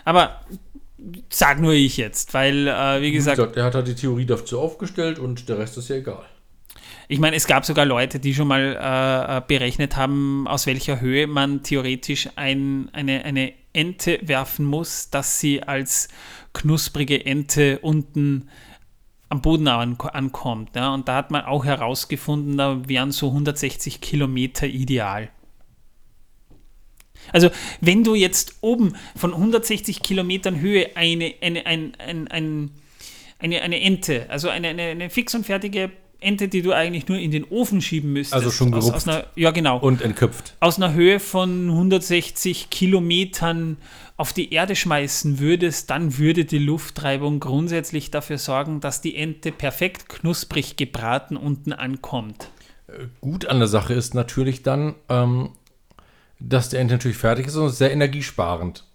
Aber 0.06 0.42
Sag 1.30 1.62
nur 1.62 1.74
ich 1.74 1.98
jetzt, 1.98 2.34
weil, 2.34 2.68
äh, 2.68 3.02
wie 3.02 3.08
Wie 3.08 3.12
gesagt, 3.12 3.38
gesagt, 3.38 3.56
er 3.56 3.66
hat 3.66 3.76
halt 3.76 3.88
die 3.88 3.94
Theorie 3.94 4.26
dazu 4.26 4.60
aufgestellt 4.60 5.20
und 5.20 5.48
der 5.48 5.60
Rest 5.60 5.78
ist 5.78 5.90
ja 5.90 5.98
egal. 5.98 6.26
Ich 7.10 7.20
meine, 7.20 7.38
es 7.38 7.48
gab 7.48 7.66
sogar 7.66 7.86
Leute, 7.86 8.20
die 8.20 8.34
schon 8.34 8.50
mal 8.50 8.76
äh, 8.76 9.38
äh, 9.38 9.42
berechnet 9.48 9.96
haben, 9.96 10.46
aus 10.48 10.66
welcher 10.66 11.00
Höhe 11.00 11.26
man 11.28 11.64
theoretisch 11.64 12.30
ein, 12.36 12.90
eine, 12.92 13.24
eine 13.24 13.54
Ente 13.72 14.20
werfen 14.24 14.66
muss, 14.66 15.10
dass 15.10 15.40
sie 15.40 15.64
als 15.64 16.10
knusprige 16.54 17.26
Ente 17.26 17.80
unten 17.80 18.50
am 19.30 19.42
Boden 19.42 19.68
an, 19.68 19.98
ankommt. 19.98 20.76
Ja? 20.76 20.94
Und 20.94 21.08
da 21.08 21.16
hat 21.16 21.32
man 21.32 21.46
auch 21.46 21.64
herausgefunden, 21.64 22.58
da 22.58 22.88
wären 22.88 23.12
so 23.12 23.28
160 23.28 24.02
Kilometer 24.02 24.68
ideal. 24.68 25.30
Also, 27.32 27.50
wenn 27.82 28.04
du 28.04 28.16
jetzt 28.16 28.58
oben 28.62 28.96
von 29.16 29.34
160 29.34 30.02
Kilometern 30.02 30.60
Höhe 30.60 30.96
eine, 30.96 31.34
eine, 31.42 31.66
ein, 31.66 31.94
ein, 32.00 32.28
ein, 32.28 32.72
eine, 33.40 33.62
eine 33.62 33.82
Ente, 33.82 34.26
also 34.30 34.50
eine, 34.50 34.70
eine, 34.70 34.84
eine 34.84 35.10
fix 35.10 35.36
und 35.36 35.46
fertige 35.46 35.92
Ente, 36.20 36.48
die 36.48 36.62
du 36.62 36.72
eigentlich 36.74 37.08
nur 37.08 37.18
in 37.18 37.32
den 37.32 37.44
Ofen 37.46 37.82
schieben 37.82 38.14
müsstest. 38.14 38.34
Also 38.34 38.50
schon 38.52 38.74
aus, 38.74 38.86
aus 38.86 39.06
gerupft. 39.06 39.08
einer, 39.08 39.24
Ja, 39.36 39.52
genau. 39.52 39.78
Und 39.80 40.02
entköpft. 40.02 40.56
aus 40.60 40.78
einer 40.78 40.94
Höhe 40.94 41.20
von 41.20 41.70
160 41.70 42.70
Kilometern 42.70 43.78
auf 44.18 44.34
die 44.34 44.52
Erde 44.52 44.76
schmeißen 44.76 45.38
würdest, 45.40 45.90
dann 45.92 46.18
würde 46.18 46.46
die 46.46 46.58
Luftreibung 46.58 47.40
grundsätzlich 47.40 48.10
dafür 48.10 48.40
sorgen, 48.40 48.80
dass 48.82 49.00
die 49.02 49.16
Ente 49.16 49.52
perfekt 49.52 50.10
knusprig 50.10 50.76
gebraten 50.76 51.38
unten 51.38 51.72
ankommt. 51.72 52.50
Gut 53.22 53.46
an 53.46 53.60
der 53.60 53.68
Sache 53.68 53.94
ist 53.94 54.16
natürlich 54.16 54.64
dann, 54.64 54.96
ähm, 55.10 55.50
dass 56.40 56.70
der 56.70 56.80
Ente 56.80 56.96
natürlich 56.96 57.18
fertig 57.18 57.48
ist 57.48 57.56
und 57.56 57.70
sehr 57.70 57.92
energiesparend. 57.92 58.86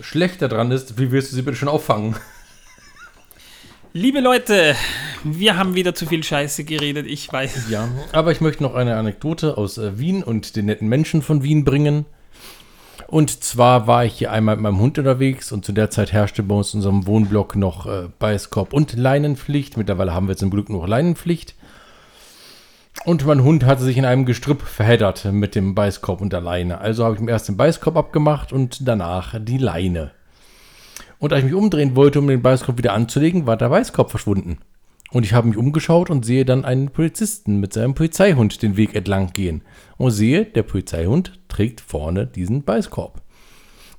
Schlecht 0.00 0.42
daran 0.42 0.70
ist, 0.72 0.98
wie 0.98 1.10
willst 1.12 1.30
du 1.30 1.36
sie 1.36 1.42
bitte 1.42 1.56
schon 1.56 1.68
auffangen? 1.68 2.16
Liebe 3.92 4.20
Leute, 4.20 4.76
wir 5.24 5.56
haben 5.56 5.74
wieder 5.74 5.94
zu 5.94 6.06
viel 6.06 6.22
Scheiße 6.22 6.64
geredet, 6.64 7.06
ich 7.06 7.32
weiß. 7.32 7.70
Ja, 7.70 7.88
aber 8.12 8.32
ich 8.32 8.40
möchte 8.40 8.62
noch 8.62 8.74
eine 8.74 8.96
Anekdote 8.96 9.56
aus 9.56 9.78
äh, 9.78 9.98
Wien 9.98 10.22
und 10.22 10.56
den 10.56 10.66
netten 10.66 10.88
Menschen 10.88 11.22
von 11.22 11.42
Wien 11.42 11.64
bringen. 11.64 12.06
Und 13.06 13.42
zwar 13.42 13.86
war 13.86 14.04
ich 14.04 14.14
hier 14.14 14.32
einmal 14.32 14.56
mit 14.56 14.64
meinem 14.64 14.80
Hund 14.80 14.98
unterwegs 14.98 15.50
und 15.50 15.64
zu 15.64 15.72
der 15.72 15.90
Zeit 15.90 16.12
herrschte 16.12 16.42
bei 16.42 16.54
uns 16.54 16.74
in 16.74 16.78
unserem 16.78 17.06
Wohnblock 17.06 17.56
noch 17.56 17.86
äh, 17.86 18.08
Beißkorb 18.18 18.72
und 18.72 18.92
Leinenpflicht. 18.94 19.76
Mittlerweile 19.76 20.12
haben 20.12 20.28
wir 20.28 20.36
zum 20.36 20.50
Glück 20.50 20.68
nur 20.68 20.82
noch 20.82 20.88
Leinenpflicht. 20.88 21.54
Und 23.04 23.24
mein 23.24 23.42
Hund 23.42 23.64
hatte 23.64 23.82
sich 23.82 23.96
in 23.96 24.04
einem 24.04 24.26
Gestrüpp 24.26 24.60
verheddert 24.60 25.24
mit 25.32 25.54
dem 25.54 25.74
Beißkorb 25.74 26.20
und 26.20 26.32
der 26.32 26.40
Leine. 26.40 26.80
Also 26.80 27.04
habe 27.04 27.14
ich 27.14 27.20
ihm 27.20 27.28
erst 27.28 27.48
den 27.48 27.56
Beißkorb 27.56 27.96
abgemacht 27.96 28.52
und 28.52 28.86
danach 28.86 29.34
die 29.38 29.58
Leine. 29.58 30.10
Und 31.18 31.32
als 31.32 31.40
ich 31.40 31.46
mich 31.46 31.54
umdrehen 31.54 31.96
wollte, 31.96 32.18
um 32.18 32.28
den 32.28 32.42
Beißkorb 32.42 32.76
wieder 32.76 32.92
anzulegen, 32.92 33.46
war 33.46 33.56
der 33.56 33.70
Beißkorb 33.70 34.10
verschwunden. 34.10 34.58
Und 35.10 35.24
ich 35.24 35.32
habe 35.32 35.48
mich 35.48 35.56
umgeschaut 35.56 36.10
und 36.10 36.24
sehe 36.24 36.44
dann 36.44 36.64
einen 36.64 36.90
Polizisten 36.90 37.60
mit 37.60 37.72
seinem 37.72 37.94
Polizeihund 37.94 38.62
den 38.62 38.76
Weg 38.76 38.94
entlang 38.94 39.32
gehen. 39.32 39.62
Und 39.96 40.10
sehe, 40.10 40.44
der 40.44 40.62
Polizeihund 40.62 41.40
trägt 41.48 41.80
vorne 41.80 42.26
diesen 42.26 42.62
Beißkorb. 42.62 43.22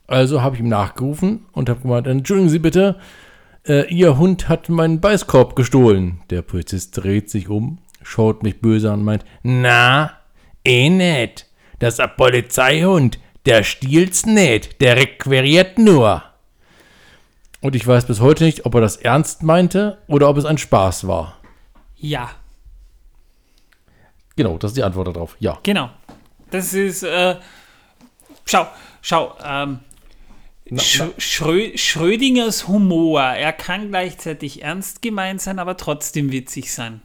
Also 0.05 0.41
habe 0.41 0.55
ich 0.55 0.61
ihm 0.61 0.69
nachgerufen 0.69 1.45
und 1.51 1.69
habe 1.69 1.81
gemeint, 1.81 2.07
entschuldigen 2.07 2.49
Sie 2.49 2.59
bitte, 2.59 2.99
äh, 3.67 3.91
Ihr 3.93 4.17
Hund 4.17 4.49
hat 4.49 4.69
meinen 4.69 4.99
Beißkorb 4.99 5.55
gestohlen. 5.55 6.21
Der 6.29 6.41
Polizist 6.41 6.97
dreht 6.97 7.29
sich 7.29 7.49
um, 7.49 7.79
schaut 8.03 8.43
mich 8.43 8.61
böse 8.61 8.91
an 8.91 8.99
und 8.99 9.05
meint, 9.05 9.25
na, 9.43 10.11
eh 10.65 10.89
net. 10.89 11.47
Das 11.79 11.95
ist 11.95 11.99
ein 12.01 12.09
Polizeihund, 12.17 13.19
der 13.45 13.63
stiehlt 13.63 14.25
nicht, 14.25 14.81
der 14.81 14.97
requiriert 14.97 15.79
nur. 15.79 16.23
Und 17.61 17.75
ich 17.75 17.85
weiß 17.85 18.05
bis 18.05 18.19
heute 18.21 18.43
nicht, 18.45 18.65
ob 18.65 18.75
er 18.75 18.81
das 18.81 18.95
ernst 18.97 19.43
meinte 19.43 19.97
oder 20.07 20.29
ob 20.29 20.37
es 20.37 20.45
ein 20.45 20.57
Spaß 20.57 21.07
war. 21.07 21.37
Ja, 21.97 22.29
Genau, 24.39 24.57
das 24.57 24.71
ist 24.71 24.77
die 24.77 24.83
Antwort 24.83 25.07
darauf. 25.09 25.35
Ja. 25.41 25.59
genau. 25.63 25.89
Das 26.49 26.73
ist, 26.73 27.03
äh, 27.03 27.35
schau, 28.45 28.67
schau, 29.01 29.35
ähm, 29.43 29.79
Na, 30.69 30.81
Sch 30.81 30.99
na, 30.99 31.09
Schrö 31.17 31.77
Schrödingers 31.77 32.69
Humor, 32.69 33.21
er 33.21 33.51
kann 33.51 33.89
gleichzeitig 33.89 34.63
ernst 34.63 35.01
gemeint 35.01 35.41
sein, 35.41 35.59
aber 35.59 35.75
trotzdem 35.75 36.31
witzig 36.31 36.73
sein. 36.73 37.01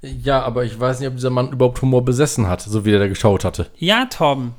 ja, 0.00 0.40
aber 0.40 0.64
ich 0.64 0.80
weiß 0.80 1.00
nicht, 1.00 1.08
ob 1.08 1.16
dieser 1.16 1.28
Mann 1.28 1.52
überhaupt 1.52 1.82
Humor 1.82 2.02
besessen 2.06 2.48
hat, 2.48 2.62
so 2.62 2.86
wie 2.86 2.92
er 2.94 2.98
da 2.98 3.08
geschaut 3.08 3.44
hatte. 3.44 3.70
Ja, 3.76 4.06
Torben. 4.06 4.54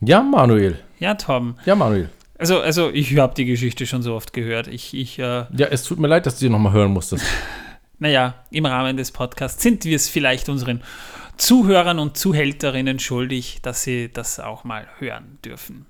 Ja, 0.00 0.20
Manuel. 0.20 0.80
Ja, 0.98 1.14
Torben. 1.14 1.58
Ja, 1.64 1.76
Manuel. 1.76 2.10
Also, 2.40 2.58
also 2.58 2.88
ich 2.88 3.18
habe 3.18 3.34
die 3.34 3.44
Geschichte 3.44 3.86
schon 3.86 4.00
so 4.00 4.14
oft 4.14 4.32
gehört. 4.32 4.66
Ich, 4.66 4.94
ich, 4.94 5.18
äh, 5.18 5.44
Ja, 5.54 5.66
es 5.70 5.84
tut 5.84 5.98
mir 5.98 6.08
leid, 6.08 6.24
dass 6.24 6.38
du 6.38 6.46
die 6.46 6.48
nochmal 6.48 6.72
hören 6.72 6.90
musstest. 6.90 7.22
naja, 7.98 8.34
im 8.50 8.64
Rahmen 8.64 8.96
des 8.96 9.12
Podcasts 9.12 9.62
sind 9.62 9.84
wir 9.84 9.94
es 9.94 10.08
vielleicht 10.08 10.48
unseren 10.48 10.82
Zuhörern 11.36 11.98
und 11.98 12.16
Zuhälterinnen 12.16 12.98
schuldig, 12.98 13.58
dass 13.60 13.82
sie 13.82 14.10
das 14.10 14.40
auch 14.40 14.64
mal 14.64 14.88
hören 14.98 15.38
dürfen. 15.44 15.84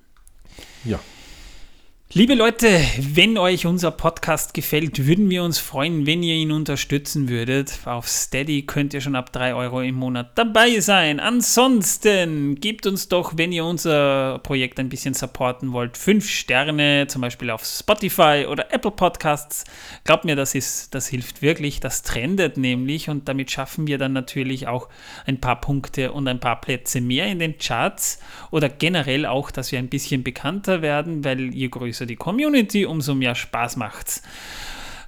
Ja. 0.85 0.99
Liebe 2.13 2.35
Leute, 2.35 2.67
wenn 2.99 3.39
euch 3.39 3.67
unser 3.67 3.93
Podcast 3.93 4.53
gefällt, 4.53 5.07
würden 5.07 5.31
wir 5.31 5.45
uns 5.45 5.61
freuen, 5.61 6.07
wenn 6.07 6.25
ihr 6.25 6.35
ihn 6.35 6.51
unterstützen 6.51 7.29
würdet. 7.29 7.79
Auf 7.85 8.09
Steady 8.09 8.63
könnt 8.63 8.93
ihr 8.95 9.01
schon 9.01 9.15
ab 9.15 9.33
3 9.33 9.55
Euro 9.55 9.81
im 9.81 9.95
Monat 9.95 10.33
dabei 10.35 10.81
sein. 10.81 11.21
Ansonsten 11.21 12.57
gebt 12.57 12.89
uns 12.89 13.07
doch, 13.07 13.35
wenn 13.37 13.53
ihr 13.53 13.65
unser 13.65 14.41
Projekt 14.41 14.81
ein 14.81 14.89
bisschen 14.89 15.15
supporten 15.15 15.73
wollt, 15.73 15.97
5 15.97 16.29
Sterne, 16.29 17.07
zum 17.07 17.23
Beispiel 17.23 17.49
auf 17.49 17.65
Spotify 17.65 18.45
oder 18.51 18.75
Apple 18.75 18.91
Podcasts. 18.91 19.63
Glaubt 20.03 20.25
mir, 20.25 20.35
das, 20.35 20.57
ist, 20.57 20.93
das 20.97 21.07
hilft 21.07 21.43
wirklich. 21.43 21.79
Das 21.79 22.03
trendet 22.03 22.57
nämlich 22.57 23.09
und 23.09 23.29
damit 23.29 23.53
schaffen 23.53 23.87
wir 23.87 23.99
dann 23.99 24.15
natürlich 24.15 24.67
auch 24.67 24.89
ein 25.27 25.41
paar 25.41 25.61
Punkte 25.61 26.11
und 26.11 26.27
ein 26.27 26.41
paar 26.41 26.61
Plätze 26.61 27.01
mehr 27.01 27.27
in 27.27 27.39
den 27.39 27.57
Charts 27.59 28.19
oder 28.51 28.69
generell 28.69 29.27
auch, 29.27 29.53
dass 29.53 29.71
wir 29.71 29.79
ein 29.79 29.89
bisschen 29.89 30.25
bekannter 30.25 30.83
werden, 30.83 31.25
weil 31.25 31.55
je 31.55 31.69
größer 31.69 32.00
die 32.07 32.17
Community, 32.17 32.87
umso 32.87 33.15
mehr 33.15 33.35
Spaß 33.35 33.77
macht's. 33.77 34.23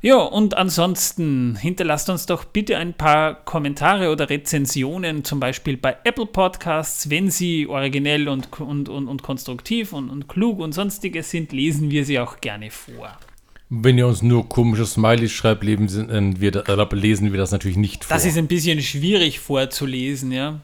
Ja, 0.05 0.17
und 0.17 0.57
ansonsten 0.57 1.55
hinterlasst 1.55 2.11
uns 2.11 2.27
doch 2.27 2.45
bitte 2.45 2.77
ein 2.77 2.93
paar 2.93 3.37
Kommentare 3.45 4.11
oder 4.11 4.29
Rezensionen, 4.29 5.23
zum 5.23 5.39
Beispiel 5.39 5.77
bei 5.77 5.97
Apple 6.03 6.27
Podcasts. 6.27 7.09
Wenn 7.09 7.31
sie 7.31 7.69
originell 7.69 8.29
und, 8.29 8.61
und, 8.61 8.89
und, 8.89 9.07
und 9.07 9.23
konstruktiv 9.23 9.93
und, 9.93 10.11
und 10.11 10.27
klug 10.27 10.59
und 10.59 10.73
sonstiges 10.73 11.31
sind, 11.31 11.53
lesen 11.53 11.93
wir 11.93 12.05
sie 12.05 12.19
auch 12.19 12.41
gerne 12.41 12.73
vor. 12.73 13.17
Wenn 13.71 13.97
ihr 13.97 14.09
uns 14.09 14.23
nur 14.23 14.49
komische 14.49 14.87
Smileys 14.87 15.31
schreibt, 15.31 15.63
lesen 15.63 16.41
wir, 16.41 16.69
äh, 16.69 16.95
lesen 16.97 17.31
wir 17.31 17.39
das 17.39 17.53
natürlich 17.53 17.77
nicht 17.77 18.05
vor. 18.05 18.17
Das 18.17 18.27
ist 18.27 18.37
ein 18.37 18.49
bisschen 18.49 18.83
schwierig 18.83 19.39
vorzulesen, 19.39 20.33
ja. 20.33 20.61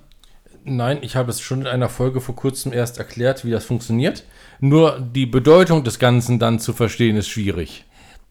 Nein, 0.65 0.99
ich 1.03 1.15
habe 1.15 1.31
es 1.31 1.41
schon 1.41 1.61
in 1.61 1.67
einer 1.69 1.89
Folge 1.89 2.21
vor 2.21 2.35
kurzem 2.35 2.73
erst 2.73 2.99
erklärt, 2.99 3.45
wie 3.45 3.53
das 3.53 3.65
funktioniert. 3.65 4.25
Nur 4.61 5.01
die 5.01 5.27
Bedeutung 5.27 5.85
des 5.85 5.99
Ganzen 5.99 6.39
dann 6.39 6.59
zu 6.59 6.73
verstehen, 6.73 7.17
ist 7.17 7.29
schwierig. 7.29 7.85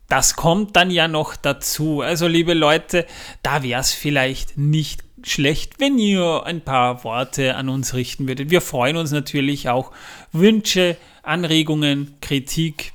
Das 0.10 0.36
kommt 0.36 0.76
dann 0.76 0.90
ja 0.90 1.08
noch 1.08 1.36
dazu. 1.36 2.02
Also, 2.02 2.28
liebe 2.28 2.54
Leute, 2.54 3.06
da 3.44 3.64
wäre 3.64 3.82
es 3.82 3.92
vielleicht 3.92 4.58
nicht 4.58 5.04
schlecht, 5.24 5.80
wenn 5.80 5.98
ihr 5.98 6.44
ein 6.46 6.62
paar 6.62 7.04
Worte 7.04 7.56
an 7.56 7.70
uns 7.70 7.94
richten 7.94 8.28
würdet. 8.28 8.50
Wir 8.50 8.62
freuen 8.62 8.98
uns 8.98 9.12
natürlich 9.12 9.70
auch. 9.70 9.92
Wünsche, 10.32 10.98
Anregungen, 11.24 12.16
Kritik, 12.22 12.94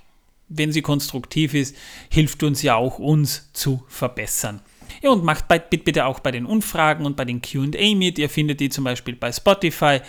wenn 0.48 0.72
sie 0.72 0.82
konstruktiv 0.82 1.54
ist, 1.54 1.76
hilft 2.08 2.42
uns 2.42 2.62
ja 2.62 2.76
auch, 2.76 2.98
uns 2.98 3.50
zu 3.52 3.82
verbessern. 3.88 4.60
Ja, 5.02 5.10
und 5.10 5.24
macht 5.24 5.48
bei, 5.48 5.58
bitte 5.58 6.06
auch 6.06 6.20
bei 6.20 6.30
den 6.30 6.46
Umfragen 6.46 7.04
und 7.04 7.16
bei 7.16 7.24
den 7.24 7.42
QA 7.42 7.94
mit. 7.96 8.18
Ihr 8.18 8.30
findet 8.30 8.60
die 8.60 8.70
zum 8.70 8.84
Beispiel 8.84 9.16
bei 9.16 9.32
Spotify. 9.32 10.00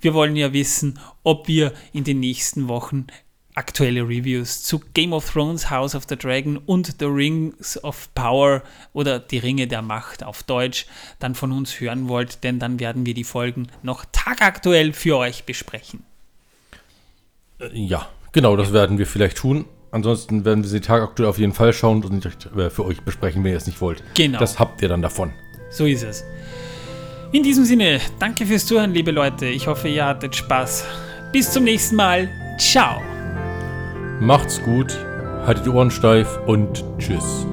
Wir 0.00 0.12
wollen 0.12 0.34
ja 0.34 0.52
wissen, 0.52 0.98
ob 1.22 1.46
wir 1.46 1.72
in 1.92 2.02
den 2.02 2.18
nächsten 2.20 2.68
Wochen 2.68 3.06
aktuelle 3.54 4.02
Reviews 4.02 4.62
zu 4.62 4.80
Game 4.94 5.12
of 5.12 5.30
Thrones, 5.30 5.70
House 5.70 5.94
of 5.94 6.04
the 6.08 6.16
Dragon 6.16 6.56
und 6.56 6.96
The 6.98 7.06
Rings 7.06 7.82
of 7.84 8.12
Power 8.14 8.62
oder 8.92 9.18
die 9.18 9.38
Ringe 9.38 9.66
der 9.66 9.82
Macht 9.82 10.24
auf 10.24 10.42
Deutsch 10.42 10.86
dann 11.18 11.34
von 11.34 11.52
uns 11.52 11.80
hören 11.80 12.08
wollt, 12.08 12.42
denn 12.44 12.58
dann 12.58 12.80
werden 12.80 13.06
wir 13.06 13.14
die 13.14 13.24
Folgen 13.24 13.68
noch 13.82 14.04
tagaktuell 14.12 14.92
für 14.92 15.16
euch 15.16 15.44
besprechen. 15.44 16.04
Äh, 17.60 17.68
Ja, 17.72 18.08
genau, 18.32 18.56
das 18.56 18.72
werden 18.72 18.98
wir 18.98 19.06
vielleicht 19.06 19.36
tun. 19.36 19.66
Ansonsten 19.92 20.44
werden 20.44 20.62
wir 20.62 20.70
sie 20.70 20.80
tagaktuell 20.80 21.28
auf 21.28 21.38
jeden 21.38 21.52
Fall 21.52 21.72
schauen 21.72 22.04
und 22.04 22.24
äh, 22.24 22.70
für 22.70 22.84
euch 22.84 23.02
besprechen, 23.02 23.42
wenn 23.42 23.52
ihr 23.52 23.56
es 23.56 23.66
nicht 23.66 23.80
wollt. 23.80 24.02
Genau. 24.14 24.38
Das 24.38 24.58
habt 24.58 24.82
ihr 24.82 24.88
dann 24.88 25.02
davon. 25.02 25.32
So 25.70 25.84
ist 25.86 26.04
es. 26.04 26.24
In 27.32 27.42
diesem 27.42 27.64
Sinne, 27.64 28.00
danke 28.18 28.46
fürs 28.46 28.66
Zuhören, 28.66 28.92
liebe 28.92 29.10
Leute. 29.10 29.46
Ich 29.46 29.66
hoffe, 29.66 29.88
ihr 29.88 30.04
hattet 30.04 30.34
Spaß. 30.34 30.84
Bis 31.32 31.52
zum 31.52 31.64
nächsten 31.64 31.96
Mal. 31.96 32.28
Ciao. 32.58 33.00
Macht's 34.20 34.60
gut, 34.62 34.96
haltet 35.46 35.66
die 35.66 35.70
Ohren 35.70 35.90
steif 35.90 36.38
und 36.46 36.84
tschüss. 36.98 37.46